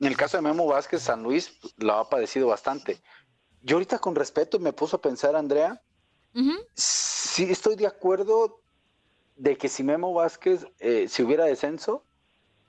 En 0.00 0.06
el 0.06 0.16
caso 0.16 0.38
de 0.38 0.42
Memo 0.42 0.66
Vázquez, 0.66 1.02
San 1.02 1.22
Luis 1.22 1.58
lo 1.76 1.94
ha 1.94 2.08
padecido 2.08 2.48
bastante. 2.48 3.02
Yo 3.62 3.76
ahorita 3.76 3.98
con 3.98 4.14
respeto 4.14 4.58
me 4.58 4.72
puso 4.72 4.96
a 4.96 5.00
pensar, 5.00 5.36
Andrea, 5.36 5.80
sí 6.74 7.44
estoy 7.50 7.76
de 7.76 7.86
acuerdo 7.86 8.60
de 9.36 9.56
que 9.56 9.68
si 9.68 9.82
Memo 9.82 10.12
Vázquez, 10.12 10.66
eh, 10.78 11.06
si 11.08 11.22
hubiera 11.22 11.44
descenso, 11.44 12.04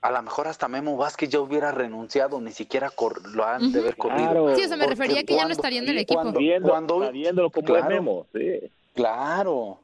a 0.00 0.10
lo 0.10 0.22
mejor 0.22 0.48
hasta 0.48 0.68
Memo 0.68 0.96
Vázquez 0.96 1.30
ya 1.30 1.40
hubiera 1.40 1.70
renunciado, 1.70 2.40
ni 2.40 2.52
siquiera 2.52 2.92
lo 3.34 3.44
han 3.44 3.72
de 3.72 3.80
haber 3.80 3.96
corrido. 3.96 4.56
Sí, 4.56 4.64
o 4.64 4.68
sea, 4.68 4.76
me 4.76 4.86
refería 4.86 5.20
a 5.20 5.24
que 5.24 5.34
ya 5.34 5.44
no 5.44 5.52
estaría 5.52 5.80
en 5.80 5.88
el 5.88 5.98
equipo. 5.98 6.20
Cuando, 6.20 7.10
viendo, 7.12 7.50
como 7.50 7.66
claro, 7.66 7.88
Memo, 7.88 8.26
sí. 8.32 8.70
Claro. 8.94 9.78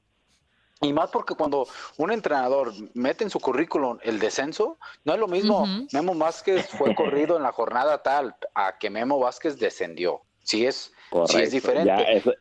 Y 0.81 0.93
más 0.93 1.11
porque 1.11 1.35
cuando 1.35 1.67
un 1.97 2.13
entrenador 2.13 2.73
mete 2.95 3.25
en 3.25 3.31
su 3.31 3.41
currículum 3.41 3.99
el 4.03 4.19
descenso, 4.19 4.79
no 5.05 5.15
es 5.15 5.19
lo 5.19 5.27
mismo 5.27 5.67
Memo 5.93 6.15
Vázquez 6.15 6.69
fue 6.69 6.95
corrido 6.95 7.37
en 7.37 7.43
la 7.43 7.53
jornada 7.53 8.03
tal 8.03 8.37
a 8.55 8.79
que 8.79 8.89
Memo 8.89 9.19
Vázquez 9.19 9.59
descendió. 9.59 10.23
Sí 10.49 10.65
es, 10.65 10.91
sí 11.27 11.43
es 11.43 11.53
diferente. 11.53 11.93
eso, 12.17 12.33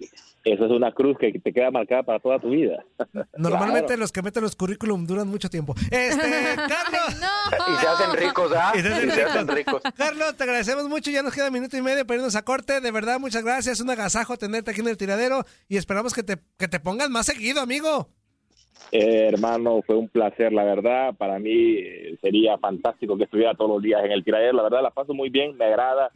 es 0.45 0.71
una 0.71 0.93
cruz 0.93 1.17
que 1.17 1.29
te 1.33 1.51
queda 1.51 1.71
marcada 1.71 2.03
para 2.03 2.19
toda 2.21 2.39
tu 2.39 2.51
vida. 2.51 2.81
Normalmente 3.37 3.97
los 3.97 4.13
que 4.13 4.21
meten 4.21 4.43
los 4.43 4.55
currículum 4.55 5.05
duran 5.05 5.27
mucho 5.27 5.49
tiempo. 5.49 5.75
Este, 5.91 6.55
Carlos. 6.55 7.21
Y 7.67 7.81
se 7.81 7.87
hacen 7.87 8.13
ricos, 8.13 8.49
¿ah? 8.55 8.71
Y 8.75 8.79
se 8.79 9.23
hacen, 9.23 9.47
ricos. 9.49 9.81
Carlos, 9.97 10.37
te 10.37 10.43
agradecemos 10.43 10.87
mucho. 10.87 11.11
Ya 11.11 11.21
nos 11.21 11.33
queda 11.33 11.47
un 11.47 11.53
minuto 11.53 11.75
y 11.75 11.81
medio 11.81 12.07
para 12.07 12.19
irnos 12.19 12.37
a 12.37 12.45
corte. 12.45 12.79
De 12.79 12.91
verdad, 12.91 13.19
muchas 13.19 13.43
gracias. 13.43 13.81
Un 13.81 13.89
agasajo 13.89 14.37
tenerte 14.37 14.71
aquí 14.71 14.79
en 14.79 14.87
el 14.87 14.95
tiradero 14.95 15.43
y 15.67 15.75
esperamos 15.75 16.13
que 16.13 16.23
te, 16.23 16.37
que 16.57 16.69
te 16.69 16.79
pongas 16.79 17.09
más 17.09 17.25
seguido, 17.25 17.59
amigo. 17.59 18.07
Eh, 18.93 19.27
hermano, 19.33 19.81
fue 19.85 19.97
un 19.97 20.07
placer, 20.07 20.53
la 20.53 20.63
verdad. 20.63 21.13
Para 21.17 21.39
mí 21.39 21.51
eh, 21.51 22.17
sería 22.21 22.57
fantástico 22.57 23.17
que 23.17 23.25
estuviera 23.25 23.53
todos 23.53 23.71
los 23.71 23.83
días 23.83 24.01
en 24.05 24.13
el 24.13 24.23
tiradero. 24.23 24.53
La 24.53 24.63
verdad, 24.63 24.81
la 24.81 24.91
paso 24.91 25.13
muy 25.13 25.29
bien, 25.29 25.57
me 25.57 25.65
agrada. 25.65 26.09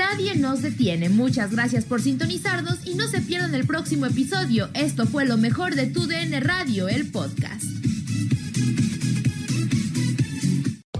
Nadie 0.00 0.34
nos 0.34 0.62
detiene. 0.62 1.10
Muchas 1.10 1.50
gracias 1.50 1.84
por 1.84 2.00
sintonizarnos 2.00 2.78
y 2.86 2.94
no 2.94 3.06
se 3.06 3.20
pierdan 3.20 3.54
el 3.54 3.66
próximo 3.66 4.06
episodio. 4.06 4.70
Esto 4.72 5.06
fue 5.06 5.26
lo 5.26 5.36
mejor 5.36 5.74
de 5.74 5.88
Tu 5.88 6.06
DN 6.06 6.40
Radio, 6.40 6.88
el 6.88 7.10
podcast. 7.10 7.89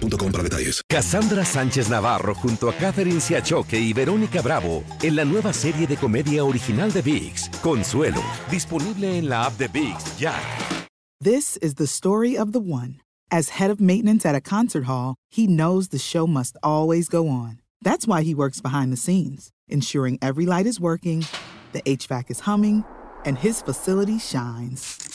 boostmobile.com 0.00 0.32
para 0.32 0.42
detalles. 0.42 0.82
Cassandra 0.88 1.44
Sánchez 1.44 1.88
Navarro 1.88 2.34
junto 2.34 2.68
a 2.68 2.74
Catherine 2.74 3.20
Siachoque 3.20 3.78
y 3.78 3.92
Verónica 3.92 4.42
Bravo 4.42 4.82
en 5.02 5.16
la 5.16 5.24
nueva 5.24 5.52
serie 5.52 5.86
de 5.86 5.96
comedia 5.96 6.44
original 6.44 6.92
de 6.92 7.02
VIX, 7.02 7.48
Consuelo, 7.62 8.22
disponible 8.50 9.18
en 9.18 9.28
la 9.28 9.46
app 9.46 9.56
de 9.58 9.68
VIX 9.68 10.18
ya. 10.18 10.34
This 11.22 11.58
is 11.58 11.74
the 11.74 11.86
story 11.86 12.36
of 12.36 12.52
the 12.52 12.60
one. 12.60 13.00
As 13.30 13.50
head 13.50 13.70
of 13.70 13.78
maintenance 13.80 14.26
at 14.26 14.34
a 14.34 14.40
concert 14.40 14.84
hall, 14.84 15.14
he 15.30 15.46
knows 15.46 15.88
the 15.88 15.98
show 15.98 16.26
must 16.26 16.56
always 16.62 17.08
go 17.08 17.28
on. 17.28 17.60
That's 17.82 18.06
why 18.06 18.22
he 18.22 18.34
works 18.34 18.60
behind 18.60 18.92
the 18.92 18.96
scenes, 18.96 19.50
ensuring 19.68 20.18
every 20.20 20.46
light 20.46 20.66
is 20.66 20.80
working, 20.80 21.26
the 21.72 21.82
HVAC 21.82 22.30
is 22.30 22.40
humming, 22.40 22.84
and 23.24 23.38
his 23.38 23.62
facility 23.62 24.18
shines. 24.18 25.09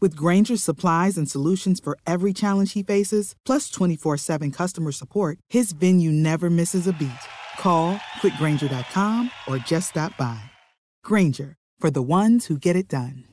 With 0.00 0.16
Granger's 0.16 0.62
supplies 0.62 1.18
and 1.18 1.30
solutions 1.30 1.78
for 1.78 1.98
every 2.06 2.32
challenge 2.32 2.72
he 2.72 2.82
faces, 2.82 3.34
plus 3.44 3.68
24 3.68 4.16
7 4.16 4.50
customer 4.50 4.92
support, 4.92 5.38
his 5.50 5.72
venue 5.72 6.10
never 6.10 6.48
misses 6.48 6.86
a 6.86 6.92
beat. 6.94 7.10
Call 7.58 7.96
quickgranger.com 8.22 9.30
or 9.46 9.58
just 9.58 9.90
stop 9.90 10.16
by. 10.16 10.40
Granger, 11.04 11.56
for 11.78 11.90
the 11.90 12.02
ones 12.02 12.46
who 12.46 12.56
get 12.56 12.76
it 12.76 12.88
done. 12.88 13.24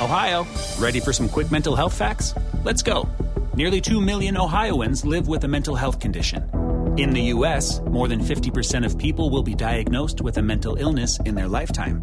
Ohio, 0.00 0.46
ready 0.78 1.00
for 1.00 1.12
some 1.12 1.28
quick 1.28 1.50
mental 1.50 1.74
health 1.74 1.92
facts? 1.92 2.32
Let's 2.62 2.82
go. 2.82 3.08
Nearly 3.54 3.80
2 3.80 4.00
million 4.00 4.38
Ohioans 4.38 5.04
live 5.04 5.26
with 5.26 5.44
a 5.44 5.48
mental 5.48 5.74
health 5.74 5.98
condition. 5.98 6.48
In 6.96 7.10
the 7.10 7.22
U.S., 7.34 7.80
more 7.80 8.06
than 8.08 8.20
50% 8.20 8.86
of 8.86 8.96
people 8.96 9.28
will 9.28 9.42
be 9.42 9.54
diagnosed 9.54 10.20
with 10.20 10.38
a 10.38 10.42
mental 10.42 10.76
illness 10.76 11.18
in 11.26 11.34
their 11.34 11.48
lifetime. 11.48 12.02